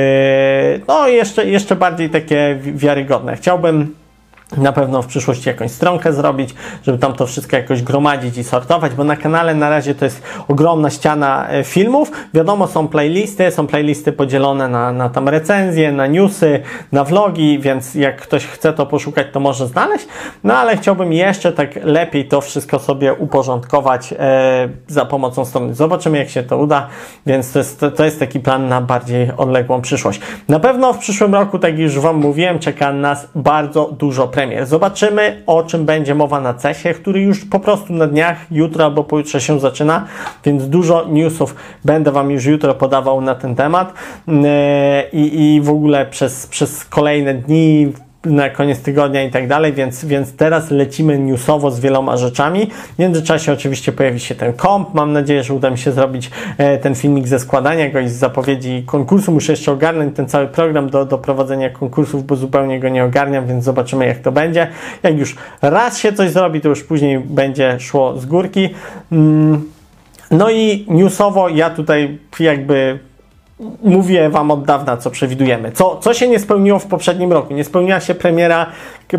no 0.88 1.08
jeszcze, 1.08 1.46
jeszcze 1.46 1.76
bardziej 1.76 2.10
takie 2.10 2.58
wiarygodne. 2.74 3.36
Chciałbym 3.36 3.94
na 4.56 4.72
pewno 4.72 5.02
w 5.02 5.06
przyszłości 5.06 5.48
jakąś 5.48 5.70
stronkę 5.70 6.12
zrobić, 6.12 6.54
żeby 6.82 6.98
tam 6.98 7.12
to 7.12 7.26
wszystko 7.26 7.56
jakoś 7.56 7.82
gromadzić 7.82 8.38
i 8.38 8.44
sortować, 8.44 8.94
bo 8.94 9.04
na 9.04 9.16
kanale 9.16 9.54
na 9.54 9.70
razie 9.70 9.94
to 9.94 10.04
jest 10.04 10.22
ogromna 10.48 10.90
ściana 10.90 11.48
e, 11.48 11.64
filmów. 11.64 12.12
Wiadomo, 12.34 12.66
są 12.66 12.88
playlisty, 12.88 13.50
są 13.50 13.66
playlisty 13.66 14.12
podzielone 14.12 14.68
na, 14.68 14.92
na 14.92 15.08
tam 15.08 15.28
recenzje, 15.28 15.92
na 15.92 16.06
newsy, 16.06 16.62
na 16.92 17.04
vlogi, 17.04 17.58
więc 17.58 17.94
jak 17.94 18.20
ktoś 18.20 18.46
chce 18.46 18.72
to 18.72 18.86
poszukać, 18.86 19.26
to 19.32 19.40
może 19.40 19.66
znaleźć. 19.66 20.06
No 20.44 20.56
ale 20.56 20.76
chciałbym 20.76 21.12
jeszcze 21.12 21.52
tak 21.52 21.84
lepiej 21.84 22.28
to 22.28 22.40
wszystko 22.40 22.78
sobie 22.78 23.14
uporządkować 23.14 24.14
e, 24.18 24.68
za 24.86 25.04
pomocą 25.04 25.44
strony. 25.44 25.74
Zobaczymy, 25.74 26.18
jak 26.18 26.28
się 26.28 26.42
to 26.42 26.58
uda, 26.58 26.86
więc 27.26 27.52
to 27.52 27.58
jest, 27.58 27.84
to, 27.96 28.04
jest 28.04 28.18
taki 28.18 28.40
plan 28.40 28.68
na 28.68 28.80
bardziej 28.80 29.30
odległą 29.36 29.80
przyszłość. 29.80 30.20
Na 30.48 30.60
pewno 30.60 30.92
w 30.92 30.98
przyszłym 30.98 31.34
roku, 31.34 31.58
tak 31.58 31.78
już 31.78 31.98
Wam 31.98 32.16
mówiłem, 32.16 32.58
czeka 32.58 32.92
nas 32.92 33.28
bardzo 33.34 33.90
dużo 33.92 34.28
premii 34.28 34.39
premier. 34.40 34.66
Zobaczymy, 34.66 35.42
o 35.46 35.62
czym 35.62 35.84
będzie 35.84 36.14
mowa 36.14 36.40
na 36.40 36.54
CESie, 36.54 36.94
który 36.94 37.20
już 37.20 37.44
po 37.44 37.60
prostu 37.60 37.92
na 37.92 38.06
dniach, 38.06 38.36
jutro 38.50 38.84
albo 38.84 39.04
pojutrze 39.04 39.40
się 39.40 39.60
zaczyna, 39.60 40.06
więc 40.44 40.68
dużo 40.68 41.06
newsów 41.08 41.54
będę 41.84 42.12
Wam 42.12 42.30
już 42.30 42.44
jutro 42.44 42.74
podawał 42.74 43.20
na 43.20 43.34
ten 43.34 43.54
temat 43.54 43.94
yy, 44.28 44.34
i, 45.12 45.54
i 45.54 45.60
w 45.60 45.70
ogóle 45.70 46.06
przez, 46.06 46.46
przez 46.46 46.84
kolejne 46.84 47.34
dni, 47.34 47.92
na 48.24 48.50
koniec 48.50 48.82
tygodnia 48.82 49.22
i 49.22 49.30
tak 49.30 49.48
dalej, 49.48 49.72
więc, 49.72 50.04
więc 50.04 50.32
teraz 50.32 50.70
lecimy 50.70 51.18
newsowo 51.18 51.70
z 51.70 51.80
wieloma 51.80 52.16
rzeczami. 52.16 52.70
W 52.96 52.98
międzyczasie 52.98 53.52
oczywiście 53.52 53.92
pojawi 53.92 54.20
się 54.20 54.34
ten 54.34 54.52
komp. 54.52 54.94
Mam 54.94 55.12
nadzieję, 55.12 55.42
że 55.42 55.54
uda 55.54 55.70
mi 55.70 55.78
się 55.78 55.92
zrobić 55.92 56.30
e, 56.58 56.78
ten 56.78 56.94
filmik 56.94 57.28
ze 57.28 57.38
składania 57.38 57.90
go 57.90 58.00
i 58.00 58.08
z 58.08 58.12
zapowiedzi 58.12 58.82
konkursu. 58.86 59.32
Muszę 59.32 59.52
jeszcze 59.52 59.72
ogarnąć 59.72 60.16
ten 60.16 60.28
cały 60.28 60.46
program 60.46 60.90
do, 60.90 61.04
do 61.04 61.18
prowadzenia 61.18 61.70
konkursów, 61.70 62.26
bo 62.26 62.36
zupełnie 62.36 62.80
go 62.80 62.88
nie 62.88 63.04
ogarniam, 63.04 63.46
więc 63.46 63.64
zobaczymy 63.64 64.06
jak 64.06 64.18
to 64.18 64.32
będzie. 64.32 64.68
Jak 65.02 65.18
już 65.18 65.36
raz 65.62 65.98
się 65.98 66.12
coś 66.12 66.30
zrobi, 66.30 66.60
to 66.60 66.68
już 66.68 66.84
później 66.84 67.18
będzie 67.18 67.80
szło 67.80 68.18
z 68.18 68.26
górki. 68.26 68.68
Mm. 69.12 69.62
No 70.30 70.50
i 70.50 70.86
newsowo 70.88 71.48
ja 71.48 71.70
tutaj 71.70 72.18
jakby 72.40 72.98
mówię 73.82 74.30
Wam 74.30 74.50
od 74.50 74.64
dawna, 74.64 74.96
co 74.96 75.10
przewidujemy. 75.10 75.72
Co, 75.72 75.96
co 75.96 76.14
się 76.14 76.28
nie 76.28 76.38
spełniło 76.38 76.78
w 76.78 76.86
poprzednim 76.86 77.32
roku? 77.32 77.54
Nie 77.54 77.64
spełniła 77.64 78.00
się 78.00 78.14
premiera, 78.14 78.66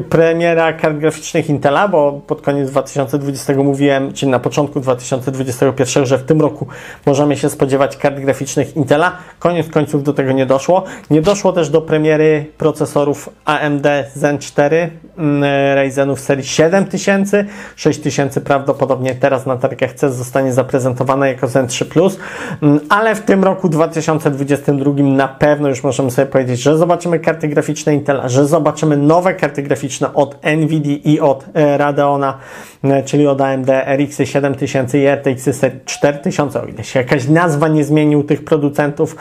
premiera 0.10 0.74
kart 0.74 0.98
graficznych 0.98 1.50
Intela, 1.50 1.88
bo 1.88 2.22
pod 2.28 2.42
koniec 2.42 2.72
2020 2.72 3.54
mówiłem, 3.54 4.14
czyli 4.14 4.32
na 4.32 4.40
początku 4.40 4.80
2021, 4.80 6.06
że 6.06 6.18
w 6.18 6.24
tym 6.24 6.42
roku 6.42 6.68
możemy 7.06 7.38
się 7.38 7.50
spodziewać 7.50 7.98
kart 7.98 8.20
graficznych 8.20 8.76
Intela. 8.76 9.12
Koniec 9.40 9.70
końców 9.70 10.04
do 10.04 10.14
tego 10.14 10.32
nie 10.32 10.46
doszło. 10.46 10.84
Nie 11.10 11.22
doszło 11.22 11.54
też 11.54 11.70
do 11.70 11.82
premiery 11.82 12.46
procesorów 12.58 13.30
AMD 13.46 13.88
Zen 14.16 14.40
4 14.40 14.90
mm, 15.18 15.44
Ryzenów 15.76 16.20
serii 16.20 16.44
7000. 16.44 17.46
6000 17.76 18.42
prawdopodobnie 18.42 19.16
teraz 19.16 19.46
na 19.46 19.58
targach 19.58 19.94
CES 19.94 20.16
zostanie 20.16 20.54
zaprezentowane 20.54 21.28
jako 21.28 21.48
Zen 21.48 21.68
3 21.68 21.86
Plus, 21.86 22.18
mm, 22.62 22.80
ale 22.90 23.16
w 23.16 23.22
tym 23.22 23.44
roku 23.44 23.70
2020 23.70 24.31
2022 24.32 25.04
na 25.04 25.28
pewno 25.28 25.70
już 25.70 25.84
możemy 25.84 26.12
sobie 26.12 26.26
powiedzieć, 26.26 26.60
że 26.60 26.78
zobaczymy 26.78 27.20
karty 27.20 27.48
graficzne 27.48 27.94
Intela, 27.94 28.30
że 28.30 28.48
zobaczymy 28.48 28.98
nowe 28.98 29.34
karty 29.34 29.64
graficzne 29.64 30.14
od 30.14 30.36
Nvidia 30.58 30.98
i 31.04 31.20
od 31.20 31.46
e, 31.54 31.78
Radeona, 31.78 32.38
e, 32.84 33.04
czyli 33.04 33.28
od 33.28 33.42
AMD 33.42 33.70
RX 33.70 34.18
7000 34.24 34.98
i 34.98 35.08
RTX 35.08 35.50
4000, 35.86 36.62
o 36.62 36.66
ile 36.66 36.84
się 36.84 37.00
jakaś 37.00 37.28
nazwa 37.28 37.68
nie 37.68 37.84
zmienił 37.84 38.24
tych 38.24 38.44
producentów. 38.44 39.16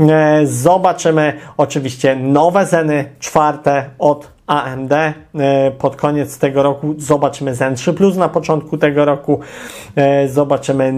E, 0.00 0.40
zobaczymy 0.46 1.32
oczywiście 1.56 2.16
nowe 2.16 2.66
Zeny 2.66 3.04
czwarte 3.18 3.84
od 3.98 4.35
AMD 4.46 4.92
e, 4.92 5.14
pod 5.78 5.96
koniec 5.96 6.38
tego 6.38 6.62
roku. 6.62 6.94
Zobaczymy 6.98 7.54
Zen 7.54 7.74
3 7.74 7.92
Plus 7.92 8.16
na 8.16 8.28
początku 8.28 8.78
tego 8.78 9.04
roku. 9.04 9.40
E, 9.96 10.28
zobaczymy 10.28 10.92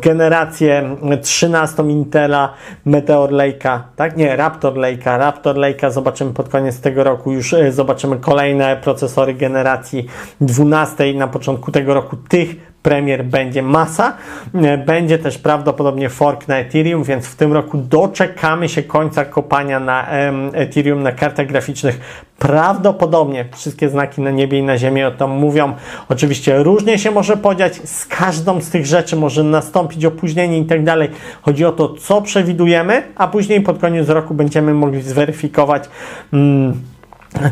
generację 0.00 0.96
13 1.22 1.82
Intela 1.82 2.54
Meteor 2.84 3.30
Lake'a, 3.30 3.80
tak? 3.96 4.16
Nie, 4.16 4.36
Raptor 4.36 4.74
Lake'a. 4.74 5.18
Raptor 5.18 5.56
Lake'a 5.56 5.90
zobaczymy 5.90 6.32
pod 6.32 6.48
koniec 6.48 6.80
tego 6.80 7.04
roku. 7.04 7.32
Już 7.32 7.54
e, 7.54 7.72
zobaczymy 7.72 8.16
kolejne 8.16 8.76
procesory 8.76 9.34
generacji 9.34 10.06
12 10.40 11.14
na 11.14 11.28
początku 11.28 11.72
tego 11.72 11.94
roku. 11.94 12.16
Tych 12.16 12.67
premier 12.88 13.24
będzie 13.24 13.62
masa. 13.62 14.16
E, 14.54 14.78
będzie 14.78 15.18
też 15.18 15.38
prawdopodobnie 15.38 16.08
fork 16.08 16.48
na 16.48 16.58
Ethereum, 16.58 17.04
więc 17.04 17.26
w 17.26 17.36
tym 17.36 17.52
roku 17.52 17.78
doczekamy 17.78 18.68
się 18.68 18.82
końca 18.82 19.24
kopania 19.24 19.80
na 19.80 20.06
Ethereum 20.52 21.02
na 21.02 21.12
kartach 21.12 21.46
graficznych. 21.46 22.00
Prawdopodobnie 22.38 23.44
wszystkie 23.54 23.88
znaki 23.88 24.20
na 24.20 24.30
niebie 24.30 24.58
i 24.58 24.62
na 24.62 24.78
ziemi 24.78 25.04
o 25.04 25.10
tym 25.10 25.30
mówią. 25.30 25.74
Oczywiście 26.08 26.62
różnie 26.62 26.98
się 26.98 27.10
może 27.10 27.36
podziać, 27.36 27.88
z 27.88 28.06
każdą 28.06 28.60
z 28.60 28.70
tych 28.70 28.86
rzeczy 28.86 29.16
może 29.16 29.44
nastąpić 29.44 30.04
opóźnienie 30.04 30.58
i 30.58 30.64
tak 30.64 30.84
dalej. 30.84 31.08
Chodzi 31.42 31.64
o 31.64 31.72
to, 31.72 31.94
co 31.94 32.22
przewidujemy, 32.22 33.02
a 33.16 33.28
później 33.28 33.60
pod 33.60 33.78
koniec 33.78 34.08
roku 34.08 34.34
będziemy 34.34 34.74
mogli 34.74 35.02
zweryfikować. 35.02 35.88
Hmm, 36.30 36.80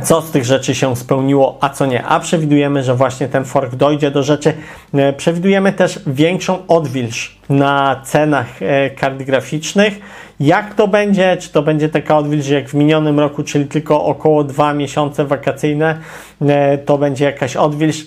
co 0.02 0.22
z 0.22 0.30
tych 0.30 0.44
rzeczy 0.44 0.74
się 0.74 0.96
spełniło, 0.96 1.58
a 1.60 1.68
co 1.68 1.86
nie. 1.86 2.04
A 2.04 2.20
przewidujemy, 2.20 2.82
że 2.82 2.94
właśnie 2.94 3.28
ten 3.28 3.44
fork 3.44 3.74
dojdzie 3.74 4.10
do 4.10 4.22
rzeczy. 4.22 4.54
E, 4.94 5.12
przewidujemy 5.12 5.72
też 5.72 6.00
większą 6.06 6.66
odwilż 6.68 7.36
na 7.50 8.00
cenach 8.04 8.62
e, 8.62 8.90
kart 8.90 9.22
graficznych 9.22 10.00
jak 10.40 10.74
to 10.74 10.88
będzie? 10.88 11.36
Czy 11.36 11.52
to 11.52 11.62
będzie 11.62 11.88
taka 11.88 12.18
odwilż 12.18 12.48
jak 12.48 12.68
w 12.68 12.74
minionym 12.74 13.20
roku, 13.20 13.42
czyli 13.42 13.66
tylko 13.66 14.04
około 14.04 14.44
dwa 14.44 14.74
miesiące 14.74 15.24
wakacyjne? 15.24 15.98
E, 16.42 16.78
to 16.78 16.98
będzie 16.98 17.24
jakaś 17.24 17.56
odwilż? 17.56 18.06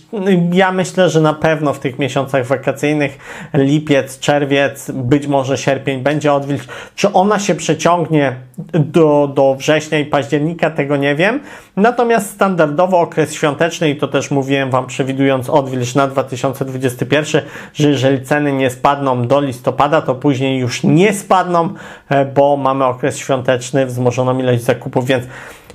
Ja 0.54 0.72
myślę, 0.72 1.10
że 1.10 1.22
na 1.22 1.34
pewno 1.34 1.74
w 1.74 1.80
tych 1.80 2.00
miesiącach 2.00 2.46
wakacyjnych, 2.46 3.18
lipiec, 3.54 4.20
czerwiec, 4.20 4.92
być 4.92 5.28
może 5.28 5.58
sierpień 5.58 6.02
będzie 6.02 6.34
odwilż. 6.34 6.68
Czy 6.96 7.14
ona 7.14 7.40
się 7.40 7.56
przeciągnie 7.56 8.36
do, 8.74 9.32
do 9.36 9.56
września 9.56 10.00
i 10.00 10.06
października? 10.06 10.70
Tego 10.70 10.98
nie 10.98 11.16
wiem. 11.16 11.40
Natomiast 11.78 12.30
standardowo 12.30 13.00
okres 13.00 13.34
świąteczny, 13.34 13.90
i 13.90 13.96
to 13.96 14.08
też 14.08 14.32
mówiłem 14.32 14.70
Wam 14.70 14.88
przewidując 14.88 15.50
odwilż 15.50 15.96
na 15.96 16.08
2021, 16.08 17.42
że 17.74 17.90
jeżeli 17.90 18.26
ceny 18.26 18.54
nie 18.54 18.70
spadną 18.70 19.28
do 19.30 19.42
listopada, 19.42 20.02
to 20.02 20.16
później 20.16 20.60
już 20.60 20.84
nie 20.84 21.14
spadną, 21.14 21.70
e, 22.10 22.26
bo 22.26 22.58
mamy 22.58 22.86
okres 22.86 23.18
świąteczny, 23.18 23.86
wzmożoną 23.86 24.40
ilość 24.40 24.64
zakupów, 24.64 25.06
więc 25.06 25.24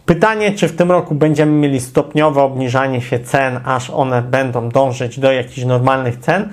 Pytanie, 0.07 0.53
czy 0.53 0.69
w 0.69 0.77
tym 0.77 0.91
roku 0.91 1.15
będziemy 1.15 1.53
mieli 1.53 1.81
stopniowe 1.81 2.43
obniżanie 2.43 3.01
się 3.01 3.19
cen, 3.19 3.61
aż 3.65 3.91
one 3.91 4.23
będą 4.23 4.69
dążyć 4.69 5.21
do 5.21 5.33
jakichś 5.33 5.65
normalnych 5.65 6.17
cen, 6.17 6.49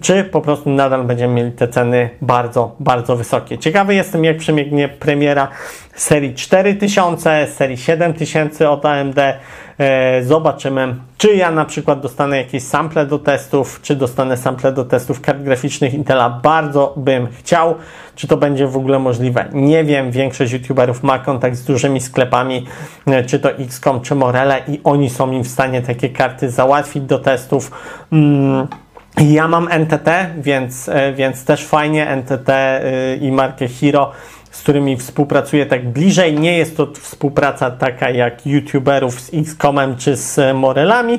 czy 0.00 0.24
po 0.24 0.40
prostu 0.40 0.70
nadal 0.70 1.04
będziemy 1.04 1.34
mieli 1.34 1.52
te 1.52 1.68
ceny 1.68 2.10
bardzo, 2.22 2.76
bardzo 2.80 3.16
wysokie. 3.16 3.58
Ciekawy 3.58 3.94
jestem, 3.94 4.24
jak 4.24 4.36
przebiegnie 4.36 4.88
premiera 4.88 5.48
serii 5.94 6.34
4000, 6.34 7.46
serii 7.46 7.76
7000 7.76 8.70
od 8.70 8.86
AMD. 8.86 9.18
E, 9.80 10.24
zobaczymy, 10.24 10.94
czy 11.18 11.34
ja 11.34 11.50
na 11.50 11.64
przykład 11.64 12.00
dostanę 12.00 12.36
jakieś 12.36 12.62
sample 12.62 13.06
do 13.06 13.18
testów, 13.18 13.80
czy 13.82 13.96
dostanę 13.96 14.36
sample 14.36 14.72
do 14.72 14.84
testów 14.84 15.20
kart 15.20 15.42
graficznych 15.42 15.94
Intela. 15.94 16.30
Bardzo 16.30 16.94
bym 16.96 17.26
chciał. 17.26 17.74
Czy 18.14 18.28
to 18.28 18.36
będzie 18.36 18.66
w 18.66 18.76
ogóle 18.76 18.98
możliwe? 18.98 19.48
Nie 19.52 19.84
wiem. 19.84 20.10
Większość 20.10 20.52
YouTuberów 20.52 21.02
ma 21.02 21.18
kontakt 21.18 21.56
z 21.56 21.64
dużymi 21.64 22.00
sklepami, 22.00 22.66
e, 23.06 23.24
czy 23.24 23.38
to 23.38 23.50
XCOM, 23.50 24.00
czy 24.00 24.14
Morele 24.14 24.62
i 24.68 24.80
oni 24.84 25.10
są 25.10 25.32
im 25.32 25.44
w 25.44 25.48
stanie 25.48 25.82
takie 25.82 26.08
karty 26.08 26.50
załatwić 26.50 27.02
do 27.02 27.18
testów. 27.18 27.70
Mm. 28.12 28.66
Ja 29.18 29.48
mam 29.48 29.68
NTT, 29.68 30.30
więc, 30.38 30.88
e, 30.88 31.12
więc 31.12 31.44
też 31.44 31.66
fajnie 31.66 32.08
NTT 32.08 32.80
i 33.20 33.32
markę 33.32 33.68
Hero 33.68 34.12
z 34.50 34.60
którymi 34.62 34.96
współpracuję 34.96 35.66
tak 35.66 35.88
bliżej. 35.88 36.40
Nie 36.40 36.58
jest 36.58 36.76
to 36.76 36.92
współpraca 37.00 37.70
taka 37.70 38.10
jak 38.10 38.46
youtuberów 38.46 39.20
z 39.20 39.34
Xcomem 39.34 39.96
czy 39.96 40.16
z 40.16 40.56
Morelami, 40.56 41.18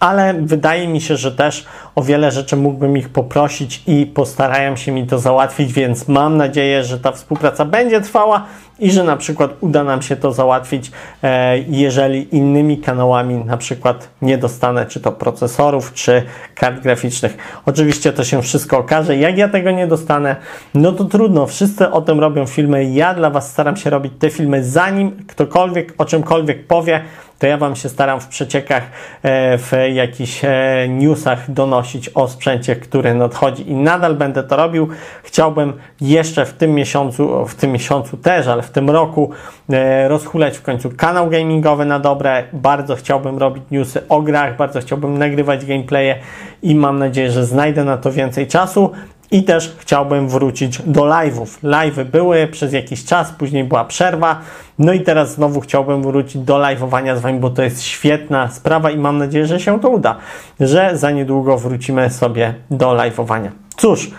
ale 0.00 0.34
wydaje 0.34 0.88
mi 0.88 1.00
się, 1.00 1.16
że 1.16 1.32
też 1.32 1.66
o 1.94 2.02
wiele 2.02 2.30
rzeczy 2.30 2.56
mógłbym 2.56 2.96
ich 2.96 3.08
poprosić 3.08 3.82
i 3.86 4.06
postarają 4.06 4.76
się 4.76 4.92
mi 4.92 5.06
to 5.06 5.18
załatwić, 5.18 5.72
więc 5.72 6.08
mam 6.08 6.36
nadzieję, 6.36 6.84
że 6.84 6.98
ta 6.98 7.12
współpraca 7.12 7.64
będzie 7.64 8.00
trwała 8.00 8.46
i 8.78 8.90
że 8.90 9.04
na 9.04 9.16
przykład 9.16 9.50
uda 9.60 9.84
nam 9.84 10.02
się 10.02 10.16
to 10.16 10.32
załatwić, 10.32 10.90
e, 11.22 11.58
jeżeli 11.58 12.36
innymi 12.36 12.78
kanałami 12.78 13.34
na 13.34 13.56
przykład 13.56 14.08
nie 14.22 14.38
dostanę 14.38 14.86
czy 14.86 15.00
to 15.00 15.12
procesorów, 15.12 15.92
czy 15.92 16.22
kart 16.54 16.80
graficznych. 16.80 17.36
Oczywiście 17.66 18.12
to 18.12 18.24
się 18.24 18.42
wszystko 18.42 18.78
okaże. 18.78 19.16
Jak 19.16 19.38
ja 19.38 19.48
tego 19.48 19.70
nie 19.70 19.86
dostanę, 19.86 20.36
no 20.74 20.92
to 20.92 21.04
trudno. 21.04 21.46
Wszyscy 21.46 21.90
o 21.90 22.00
tym 22.00 22.20
robią 22.20 22.46
filmy. 22.46 22.84
Ja 22.84 23.14
dla 23.14 23.30
Was 23.30 23.50
staram 23.50 23.76
się 23.76 23.90
robić 23.90 24.12
te 24.18 24.30
filmy 24.30 24.64
zanim 24.64 25.24
ktokolwiek 25.26 25.94
o 25.98 26.04
czymkolwiek 26.04 26.66
powie, 26.66 27.00
to 27.38 27.46
ja 27.46 27.56
Wam 27.56 27.76
się 27.76 27.88
staram 27.88 28.20
w 28.20 28.28
przeciekach, 28.28 28.82
e, 29.22 29.58
w 29.58 29.72
jakichś 29.92 30.44
e, 30.44 30.86
newsach 30.88 31.50
donosić 31.50 32.08
o 32.08 32.28
sprzęcie, 32.28 32.76
który 32.76 33.14
nadchodzi 33.14 33.70
i 33.70 33.74
nadal 33.74 34.14
będę 34.14 34.42
to 34.42 34.56
robił. 34.56 34.88
Chciałbym 35.22 35.72
jeszcze 36.00 36.46
w 36.46 36.52
tym 36.52 36.74
miesiącu, 36.74 37.46
w 37.46 37.54
tym 37.54 37.72
miesiącu 37.72 38.16
też, 38.16 38.46
ale 38.46 38.62
w 38.62 38.70
tym 38.70 38.90
roku 38.90 39.30
e, 39.70 40.08
rozhulać 40.08 40.58
w 40.58 40.62
końcu 40.62 40.90
kanał 40.96 41.30
gamingowy 41.30 41.84
na 41.84 41.98
dobre. 41.98 42.44
Bardzo 42.52 42.96
chciałbym 42.96 43.38
robić 43.38 43.64
newsy 43.70 44.08
o 44.08 44.22
grach, 44.22 44.56
bardzo 44.56 44.80
chciałbym 44.80 45.18
nagrywać 45.18 45.66
gameplaye 45.66 46.18
i 46.62 46.74
mam 46.74 46.98
nadzieję, 46.98 47.30
że 47.30 47.46
znajdę 47.46 47.84
na 47.84 47.96
to 47.96 48.12
więcej 48.12 48.46
czasu. 48.46 48.90
I 49.36 49.42
też 49.42 49.76
chciałbym 49.78 50.28
wrócić 50.28 50.82
do 50.82 51.00
live'ów. 51.00 51.46
Live'y 51.64 52.04
były 52.04 52.46
przez 52.46 52.72
jakiś 52.72 53.04
czas, 53.04 53.32
później 53.32 53.64
była 53.64 53.84
przerwa. 53.84 54.40
No 54.78 54.92
i 54.92 55.00
teraz 55.00 55.34
znowu 55.34 55.60
chciałbym 55.60 56.02
wrócić 56.02 56.42
do 56.42 56.56
live'owania 56.56 57.16
z 57.16 57.20
Wami, 57.20 57.40
bo 57.40 57.50
to 57.50 57.62
jest 57.62 57.82
świetna 57.82 58.48
sprawa 58.48 58.90
i 58.90 58.98
mam 58.98 59.18
nadzieję, 59.18 59.46
że 59.46 59.60
się 59.60 59.80
to 59.80 59.88
uda. 59.88 60.16
Że 60.60 60.90
za 60.94 61.10
niedługo 61.10 61.58
wrócimy 61.58 62.10
sobie 62.10 62.54
do 62.70 62.86
live'owania. 62.90 63.48
Cóż, 63.76 64.10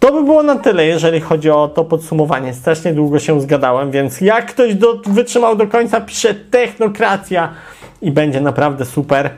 to 0.00 0.12
by 0.12 0.24
było 0.24 0.42
na 0.42 0.56
tyle, 0.56 0.86
jeżeli 0.86 1.20
chodzi 1.20 1.50
o 1.50 1.68
to 1.68 1.84
podsumowanie. 1.84 2.54
Strasznie 2.54 2.94
długo 2.94 3.18
się 3.18 3.40
zgadałem, 3.40 3.90
więc 3.90 4.20
jak 4.20 4.46
ktoś 4.46 4.74
do, 4.74 5.02
wytrzymał 5.06 5.56
do 5.56 5.66
końca, 5.66 6.00
pisze 6.00 6.34
technokracja 6.34 7.48
i 8.02 8.10
będzie 8.10 8.40
naprawdę 8.40 8.84
super. 8.84 9.30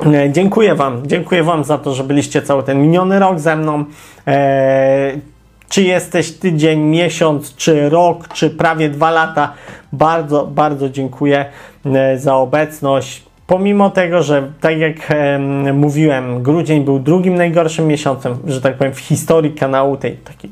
E, 0.00 0.32
dziękuję 0.32 0.74
Wam, 0.74 1.02
dziękuję 1.06 1.42
Wam 1.42 1.64
za 1.64 1.78
to, 1.78 1.94
że 1.94 2.04
byliście 2.04 2.42
cały 2.42 2.62
ten 2.62 2.82
miniony 2.82 3.18
rok 3.18 3.38
ze 3.38 3.56
mną. 3.56 3.84
Eee, 4.26 5.20
czy 5.68 5.82
jesteś 5.82 6.32
tydzień, 6.32 6.80
miesiąc, 6.80 7.56
czy 7.56 7.88
rok, 7.88 8.28
czy 8.28 8.50
prawie 8.50 8.88
dwa 8.88 9.10
lata, 9.10 9.52
bardzo, 9.92 10.46
bardzo 10.46 10.88
dziękuję 10.88 11.44
e, 11.86 12.18
za 12.18 12.36
obecność. 12.36 13.22
Pomimo 13.46 13.90
tego, 13.90 14.22
że 14.22 14.52
tak 14.60 14.78
jak 14.78 15.10
e, 15.10 15.38
mówiłem, 15.72 16.42
grudzień 16.42 16.84
był 16.84 16.98
drugim 16.98 17.34
najgorszym 17.34 17.86
miesiącem, 17.86 18.38
że 18.46 18.60
tak 18.60 18.76
powiem, 18.76 18.94
w 18.94 19.00
historii 19.00 19.52
kanału 19.52 19.96
tej 19.96 20.16
takiej 20.16 20.50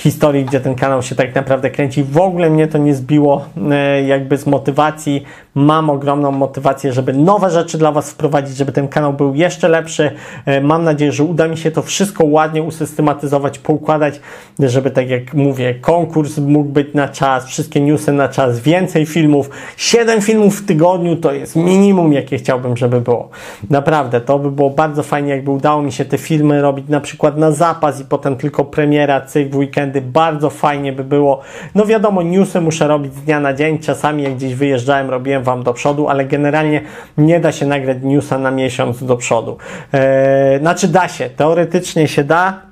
historii, 0.00 0.44
gdzie 0.44 0.60
ten 0.60 0.74
kanał 0.74 1.02
się 1.02 1.14
tak 1.14 1.34
naprawdę 1.34 1.70
kręci. 1.70 2.04
W 2.04 2.18
ogóle 2.18 2.50
mnie 2.50 2.68
to 2.68 2.78
nie 2.78 2.94
zbiło 2.94 3.44
e, 3.70 4.02
jakby 4.02 4.36
z 4.38 4.46
motywacji. 4.46 5.24
Mam 5.54 5.90
ogromną 5.90 6.32
motywację, 6.32 6.92
żeby 6.92 7.12
nowe 7.12 7.50
rzeczy 7.50 7.78
dla 7.78 7.92
Was 7.92 8.10
wprowadzić, 8.10 8.56
żeby 8.56 8.72
ten 8.72 8.88
kanał 8.88 9.12
był 9.12 9.34
jeszcze 9.34 9.68
lepszy. 9.68 10.10
E, 10.46 10.60
mam 10.60 10.84
nadzieję, 10.84 11.12
że 11.12 11.24
uda 11.24 11.48
mi 11.48 11.56
się 11.56 11.70
to 11.70 11.82
wszystko 11.82 12.24
ładnie 12.24 12.62
usystematyzować, 12.62 13.58
poukładać, 13.58 14.20
żeby 14.58 14.90
tak 14.90 15.10
jak 15.10 15.34
mówię, 15.34 15.74
konkurs 15.74 16.38
mógł 16.38 16.68
być 16.68 16.94
na 16.94 17.08
czas, 17.08 17.46
wszystkie 17.46 17.80
newsy 17.80 18.12
na 18.12 18.28
czas, 18.28 18.60
więcej 18.60 19.06
filmów. 19.06 19.50
7 19.76 20.20
filmów 20.20 20.60
w 20.60 20.66
tygodniu 20.66 21.16
to 21.16 21.32
jest 21.32 21.56
minimum, 21.56 22.12
jakie 22.12 22.38
chciałbym, 22.38 22.76
żeby 22.76 23.00
było. 23.00 23.28
Naprawdę, 23.70 24.20
to 24.20 24.38
by 24.38 24.50
było 24.50 24.70
bardzo 24.70 25.02
fajnie, 25.02 25.30
jakby 25.30 25.50
udało 25.50 25.82
mi 25.82 25.92
się 25.92 26.04
te 26.04 26.18
filmy 26.18 26.62
robić 26.62 26.88
na 26.88 27.00
przykład 27.00 27.38
na 27.38 27.52
zapas 27.52 28.00
i 28.00 28.04
potem 28.04 28.36
tylko 28.36 28.64
premiera, 28.64 29.20
cyk 29.20 29.50
w 29.50 29.56
weekend 29.56 30.00
bardzo 30.00 30.50
fajnie 30.50 30.92
by 30.92 31.04
było. 31.04 31.40
No 31.74 31.86
wiadomo, 31.86 32.22
newsy 32.22 32.60
muszę 32.60 32.88
robić 32.88 33.14
z 33.14 33.22
dnia 33.22 33.40
na 33.40 33.54
dzień, 33.54 33.78
czasami 33.78 34.22
jak 34.22 34.34
gdzieś 34.34 34.54
wyjeżdżałem, 34.54 35.10
robiłem 35.10 35.39
Wam 35.40 35.62
do 35.62 35.74
przodu, 35.74 36.08
ale 36.08 36.24
generalnie 36.24 36.80
nie 37.18 37.40
da 37.40 37.52
się 37.52 37.66
nagrać 37.66 37.98
newsa 38.02 38.38
na 38.38 38.50
miesiąc 38.50 39.04
do 39.04 39.16
przodu. 39.16 39.56
Eee, 39.92 40.58
znaczy 40.60 40.88
da 40.88 41.08
się, 41.08 41.30
teoretycznie 41.30 42.08
się 42.08 42.24
da, 42.24 42.70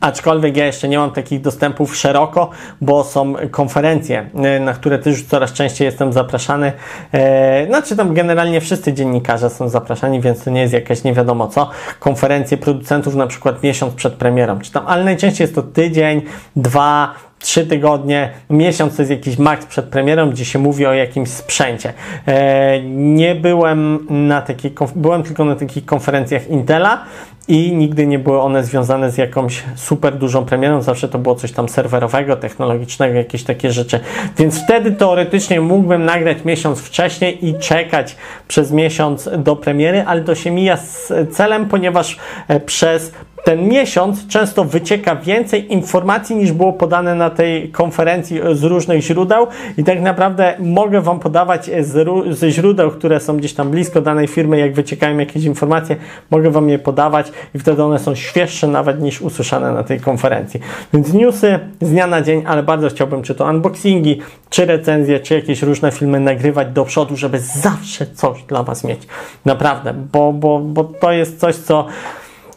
Aczkolwiek 0.00 0.56
ja 0.56 0.66
jeszcze 0.66 0.88
nie 0.88 0.98
mam 0.98 1.10
takich 1.10 1.40
dostępów 1.40 1.96
szeroko, 1.96 2.50
bo 2.80 3.04
są 3.04 3.34
konferencje, 3.50 4.30
e, 4.34 4.60
na 4.60 4.72
które 4.72 4.98
też 4.98 5.22
coraz 5.22 5.52
częściej 5.52 5.86
jestem 5.86 6.12
zapraszany. 6.12 6.72
E, 7.12 7.66
znaczy 7.66 7.96
tam 7.96 8.14
generalnie 8.14 8.60
wszyscy 8.60 8.92
dziennikarze 8.92 9.50
są 9.50 9.68
zapraszani, 9.68 10.20
więc 10.20 10.44
to 10.44 10.50
nie 10.50 10.60
jest 10.60 10.74
jakaś 10.74 11.04
nie 11.04 11.14
wiadomo 11.14 11.48
co. 11.48 11.70
Konferencje 12.00 12.56
producentów 12.56 13.14
na 13.14 13.26
przykład 13.26 13.62
miesiąc 13.62 13.94
przed 13.94 14.14
premierą, 14.14 14.58
czy 14.58 14.72
tam, 14.72 14.84
ale 14.86 15.04
najczęściej 15.04 15.44
jest 15.44 15.54
to 15.54 15.62
tydzień, 15.62 16.22
dwa, 16.56 17.14
trzy 17.38 17.66
tygodnie, 17.66 18.30
miesiąc 18.50 18.96
to 18.96 19.02
jest 19.02 19.10
jakiś 19.10 19.38
maks 19.38 19.66
przed 19.66 19.86
premierą, 19.86 20.30
gdzie 20.30 20.44
się 20.44 20.58
mówi 20.58 20.86
o 20.86 20.92
jakimś 20.92 21.28
sprzęcie. 21.28 21.92
E, 22.26 22.82
nie 22.90 23.34
byłem 23.34 24.06
na 24.10 24.42
takiej, 24.42 24.72
byłem 24.96 25.22
tylko 25.22 25.44
na 25.44 25.56
takich 25.56 25.84
konferencjach 25.84 26.48
Intela 26.48 27.04
i 27.48 27.72
nigdy 27.72 28.06
nie 28.06 28.18
były 28.18 28.40
one 28.40 28.64
związane 28.64 29.10
z 29.10 29.18
jakąś 29.18 29.62
super 29.76 30.18
dużą 30.18 30.44
premierą, 30.44 30.82
zawsze 30.82 31.08
to 31.08 31.18
było 31.18 31.34
coś 31.34 31.52
tam 31.52 31.68
serwerowego, 31.68 32.36
technologicznego, 32.36 33.14
jakieś 33.14 33.44
takie 33.44 33.72
rzeczy. 33.72 34.00
Więc 34.38 34.64
wtedy 34.64 34.92
teoretycznie 34.92 35.60
mógłbym 35.60 36.04
nagrać 36.04 36.44
miesiąc 36.44 36.80
wcześniej 36.80 37.46
i 37.48 37.58
czekać 37.58 38.16
przez 38.48 38.72
miesiąc 38.72 39.30
do 39.38 39.56
premiery, 39.56 40.04
ale 40.06 40.20
to 40.20 40.34
się 40.34 40.50
mija 40.50 40.76
z 40.76 41.12
celem, 41.32 41.68
ponieważ 41.68 42.18
e, 42.48 42.60
przez 42.60 43.12
ten 43.44 43.68
miesiąc 43.68 44.26
często 44.26 44.64
wycieka 44.64 45.16
więcej 45.16 45.72
informacji 45.72 46.36
niż 46.36 46.52
było 46.52 46.72
podane 46.72 47.14
na 47.14 47.30
tej 47.30 47.68
konferencji 47.68 48.40
z 48.52 48.62
różnych 48.62 49.02
źródeł 49.02 49.46
i 49.78 49.84
tak 49.84 50.00
naprawdę 50.00 50.54
mogę 50.58 51.00
Wam 51.00 51.20
podawać 51.20 51.70
ze 52.30 52.50
źródeł, 52.50 52.90
które 52.90 53.20
są 53.20 53.36
gdzieś 53.36 53.54
tam 53.54 53.70
blisko 53.70 54.00
danej 54.00 54.28
firmy, 54.28 54.58
jak 54.58 54.74
wyciekają 54.74 55.18
jakieś 55.18 55.44
informacje, 55.44 55.96
mogę 56.30 56.50
Wam 56.50 56.68
je 56.68 56.78
podawać 56.78 57.32
i 57.54 57.58
wtedy 57.58 57.82
one 57.82 57.98
są 57.98 58.14
świeższe 58.14 58.68
nawet 58.68 59.00
niż 59.00 59.22
usłyszane 59.22 59.72
na 59.72 59.82
tej 59.82 60.00
konferencji. 60.00 60.60
Więc 60.92 61.12
newsy 61.12 61.58
z 61.80 61.90
dnia 61.90 62.06
na 62.06 62.22
dzień, 62.22 62.42
ale 62.46 62.62
bardzo 62.62 62.88
chciałbym 62.88 63.22
czy 63.22 63.34
to 63.34 63.44
unboxingi, 63.44 64.20
czy 64.50 64.66
recenzje, 64.66 65.20
czy 65.20 65.34
jakieś 65.34 65.62
różne 65.62 65.92
filmy 65.92 66.20
nagrywać 66.20 66.68
do 66.68 66.84
przodu, 66.84 67.16
żeby 67.16 67.40
zawsze 67.40 68.06
coś 68.06 68.42
dla 68.42 68.62
Was 68.62 68.84
mieć. 68.84 69.00
Naprawdę, 69.44 69.94
bo, 70.12 70.32
bo, 70.32 70.58
bo 70.58 70.84
to 70.84 71.12
jest 71.12 71.40
coś, 71.40 71.56
co 71.56 71.86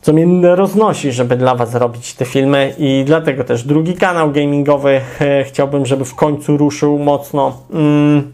co 0.02 0.14
mnie 0.14 0.56
roznosi, 0.56 1.12
żeby 1.12 1.38
dla 1.38 1.56
Was 1.56 1.76
robić 1.76 2.14
te 2.14 2.26
filmy 2.26 2.74
i 2.78 3.04
dlatego 3.06 3.44
też 3.44 3.64
drugi 3.64 3.94
kanał 3.94 4.32
gamingowy 4.32 5.02
e, 5.22 5.44
chciałbym, 5.44 5.86
żeby 5.86 6.06
w 6.06 6.16
końcu 6.16 6.58
ruszył 6.58 7.00
mocno. 7.00 7.58
Mm. 7.74 8.32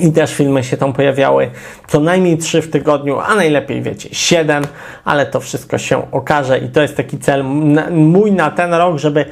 I 0.00 0.12
też 0.12 0.34
filmy 0.34 0.64
się 0.64 0.76
tam 0.76 0.92
pojawiały 0.92 1.50
co 1.88 2.00
najmniej 2.00 2.38
trzy 2.38 2.62
w 2.62 2.70
tygodniu, 2.70 3.18
a 3.18 3.34
najlepiej 3.34 3.82
wiecie, 3.82 4.08
siedem, 4.12 4.64
ale 5.04 5.26
to 5.26 5.40
wszystko 5.40 5.78
się 5.78 6.10
okaże 6.12 6.58
i 6.58 6.68
to 6.68 6.82
jest 6.82 6.96
taki 6.96 7.18
cel 7.18 7.44
mój 7.90 8.32
na 8.32 8.50
ten 8.50 8.74
rok, 8.74 8.98
żeby 8.98 9.24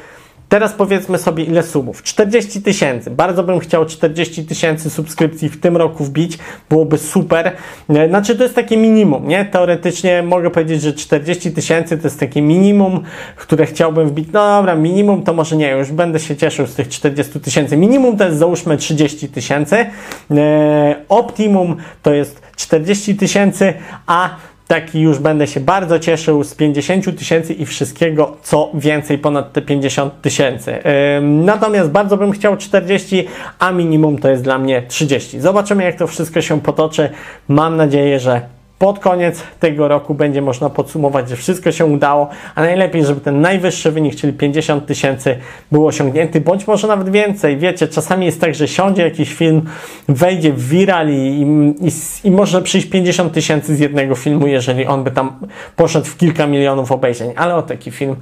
Teraz 0.50 0.72
powiedzmy 0.72 1.18
sobie 1.18 1.44
ile 1.44 1.62
subów. 1.62 2.02
40 2.02 2.62
tysięcy. 2.62 3.10
Bardzo 3.10 3.42
bym 3.42 3.58
chciał 3.58 3.86
40 3.86 4.44
tysięcy 4.44 4.90
subskrypcji 4.90 5.48
w 5.48 5.60
tym 5.60 5.76
roku 5.76 6.04
wbić. 6.04 6.38
Byłoby 6.70 6.98
super. 6.98 7.52
E, 7.88 8.08
Znaczy 8.08 8.36
to 8.36 8.42
jest 8.42 8.54
takie 8.54 8.76
minimum, 8.76 9.28
nie? 9.28 9.44
Teoretycznie 9.44 10.22
mogę 10.22 10.50
powiedzieć, 10.50 10.82
że 10.82 10.92
40 10.92 11.52
tysięcy 11.52 11.98
to 11.98 12.06
jest 12.06 12.20
takie 12.20 12.42
minimum, 12.42 13.02
które 13.36 13.66
chciałbym 13.66 14.08
wbić. 14.08 14.28
No 14.32 14.56
dobra, 14.56 14.74
minimum 14.74 15.22
to 15.22 15.32
może 15.32 15.56
nie, 15.56 15.70
już 15.70 15.92
będę 15.92 16.20
się 16.20 16.36
cieszył 16.36 16.66
z 16.66 16.74
tych 16.74 16.88
40 16.88 17.40
tysięcy. 17.40 17.76
Minimum 17.76 18.16
to 18.16 18.24
jest 18.24 18.38
załóżmy 18.38 18.76
30 18.76 19.28
tysięcy. 19.28 19.86
E, 20.30 20.96
Optimum 21.08 21.76
to 22.02 22.12
jest 22.12 22.42
40 22.56 23.16
tysięcy, 23.16 23.74
a 24.06 24.36
taki 24.70 25.00
już 25.00 25.18
będę 25.18 25.46
się 25.46 25.61
bardzo 25.61 25.98
cieszył 25.98 26.44
z 26.44 26.54
50 26.54 27.18
tysięcy 27.18 27.54
i 27.54 27.66
wszystkiego, 27.66 28.37
co 28.42 28.70
więcej 28.74 29.18
ponad 29.18 29.52
te 29.52 29.62
50 29.62 30.22
tysięcy. 30.22 30.78
Natomiast 31.22 31.90
bardzo 31.90 32.16
bym 32.16 32.33
chciał 32.33 32.56
40, 32.56 33.28
a 33.59 33.72
minimum 33.72 34.18
to 34.18 34.30
jest 34.30 34.42
dla 34.42 34.59
mnie 34.59 34.83
30. 34.88 35.40
Zobaczymy, 35.40 35.85
jak 35.85 35.96
to 35.96 36.06
wszystko 36.06 36.40
się 36.40 36.61
potoczy. 36.61 37.11
Mam 37.48 37.76
nadzieję, 37.76 38.20
że 38.20 38.40
pod 38.80 38.98
koniec 38.98 39.42
tego 39.58 39.88
roku 39.88 40.14
będzie 40.14 40.42
można 40.42 40.70
podsumować, 40.70 41.28
że 41.28 41.36
wszystko 41.36 41.72
się 41.72 41.84
udało, 41.84 42.28
a 42.54 42.60
najlepiej, 42.60 43.04
żeby 43.04 43.20
ten 43.20 43.40
najwyższy 43.40 43.90
wynik, 43.90 44.16
czyli 44.16 44.32
50 44.32 44.86
tysięcy, 44.86 45.36
był 45.72 45.86
osiągnięty, 45.86 46.40
bądź 46.40 46.66
może 46.66 46.88
nawet 46.88 47.08
więcej. 47.08 47.58
Wiecie, 47.58 47.88
czasami 47.88 48.26
jest 48.26 48.40
tak, 48.40 48.54
że 48.54 48.68
siądzie 48.68 49.02
jakiś 49.02 49.34
film, 49.34 49.62
wejdzie 50.08 50.52
w 50.52 50.68
viral 50.68 51.08
i, 51.08 51.46
i, 51.80 51.90
i, 52.28 52.30
może 52.30 52.62
przyjść 52.62 52.86
50 52.86 53.32
tysięcy 53.32 53.76
z 53.76 53.80
jednego 53.80 54.14
filmu, 54.14 54.46
jeżeli 54.46 54.86
on 54.86 55.04
by 55.04 55.10
tam 55.10 55.46
poszedł 55.76 56.06
w 56.06 56.16
kilka 56.16 56.46
milionów 56.46 56.92
obejrzeń, 56.92 57.32
ale 57.36 57.54
o 57.54 57.62
taki 57.62 57.90
film 57.90 58.16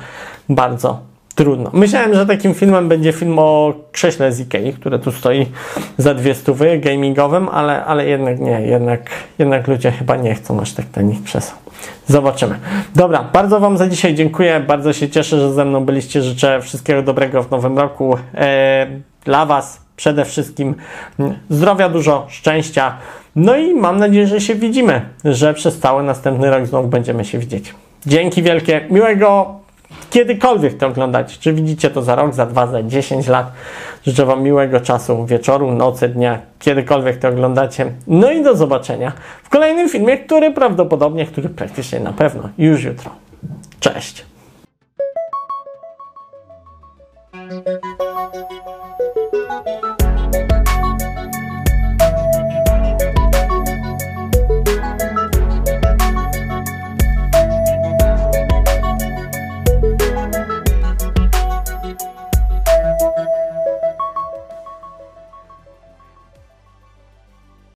bardzo 0.48 1.07
trudno. 1.38 1.70
Myślałem, 1.72 2.14
że 2.14 2.26
takim 2.26 2.54
filmem 2.54 2.88
będzie 2.88 3.12
film 3.12 3.38
o 3.38 3.74
krześle 3.92 4.32
z 4.32 4.40
Ikei, 4.40 4.72
które 4.72 4.98
tu 4.98 5.12
stoi 5.12 5.46
za 5.98 6.14
dwie 6.14 6.34
stówy 6.34 6.78
gamingowym, 6.78 7.48
ale, 7.48 7.84
ale 7.84 8.06
jednak 8.06 8.40
nie, 8.40 8.60
jednak, 8.60 9.00
jednak 9.38 9.68
ludzie 9.68 9.90
chyba 9.90 10.16
nie 10.16 10.34
chcą 10.34 10.60
aż 10.60 10.72
tak 10.72 10.86
tanich 10.86 11.22
krzeseł. 11.24 11.56
Zobaczymy. 12.06 12.58
Dobra, 12.94 13.24
bardzo 13.32 13.60
Wam 13.60 13.78
za 13.78 13.88
dzisiaj 13.88 14.14
dziękuję. 14.14 14.60
Bardzo 14.60 14.92
się 14.92 15.08
cieszę, 15.08 15.40
że 15.40 15.52
ze 15.52 15.64
mną 15.64 15.84
byliście. 15.84 16.22
Życzę 16.22 16.60
wszystkiego 16.60 17.02
dobrego 17.02 17.42
w 17.42 17.50
nowym 17.50 17.78
roku. 17.78 18.16
E, 18.34 18.86
dla 19.24 19.46
Was 19.46 19.80
przede 19.96 20.24
wszystkim 20.24 20.74
zdrowia 21.50 21.88
dużo, 21.88 22.26
szczęścia. 22.28 22.96
No 23.36 23.56
i 23.56 23.74
mam 23.74 23.98
nadzieję, 23.98 24.26
że 24.26 24.40
się 24.40 24.54
widzimy, 24.54 25.00
że 25.24 25.54
przez 25.54 25.78
cały 25.78 26.02
następny 26.02 26.50
rok 26.50 26.66
znowu 26.66 26.88
będziemy 26.88 27.24
się 27.24 27.38
widzieć. 27.38 27.74
Dzięki 28.06 28.42
wielkie, 28.42 28.80
miłego 28.90 29.58
kiedykolwiek 30.10 30.78
to 30.78 30.86
oglądacie. 30.86 31.36
Czy 31.40 31.52
widzicie 31.52 31.90
to 31.90 32.02
za 32.02 32.14
rok, 32.14 32.34
za 32.34 32.46
dwa, 32.46 32.66
za 32.66 32.82
10 32.82 33.26
lat. 33.26 33.52
Życzę 34.06 34.26
Wam 34.26 34.42
miłego 34.42 34.80
czasu, 34.80 35.26
wieczoru, 35.26 35.72
nocy, 35.72 36.08
dnia, 36.08 36.38
kiedykolwiek 36.58 37.18
to 37.18 37.28
oglądacie. 37.28 37.92
No 38.06 38.30
i 38.30 38.42
do 38.42 38.56
zobaczenia 38.56 39.12
w 39.42 39.48
kolejnym 39.48 39.88
filmie, 39.88 40.18
który 40.18 40.50
prawdopodobnie, 40.50 41.26
który 41.26 41.48
praktycznie 41.48 42.00
na 42.00 42.12
pewno 42.12 42.48
już 42.58 42.84
jutro. 42.84 43.10
Cześć! 43.80 44.24
Thank 47.40 47.66
you. 49.66 49.97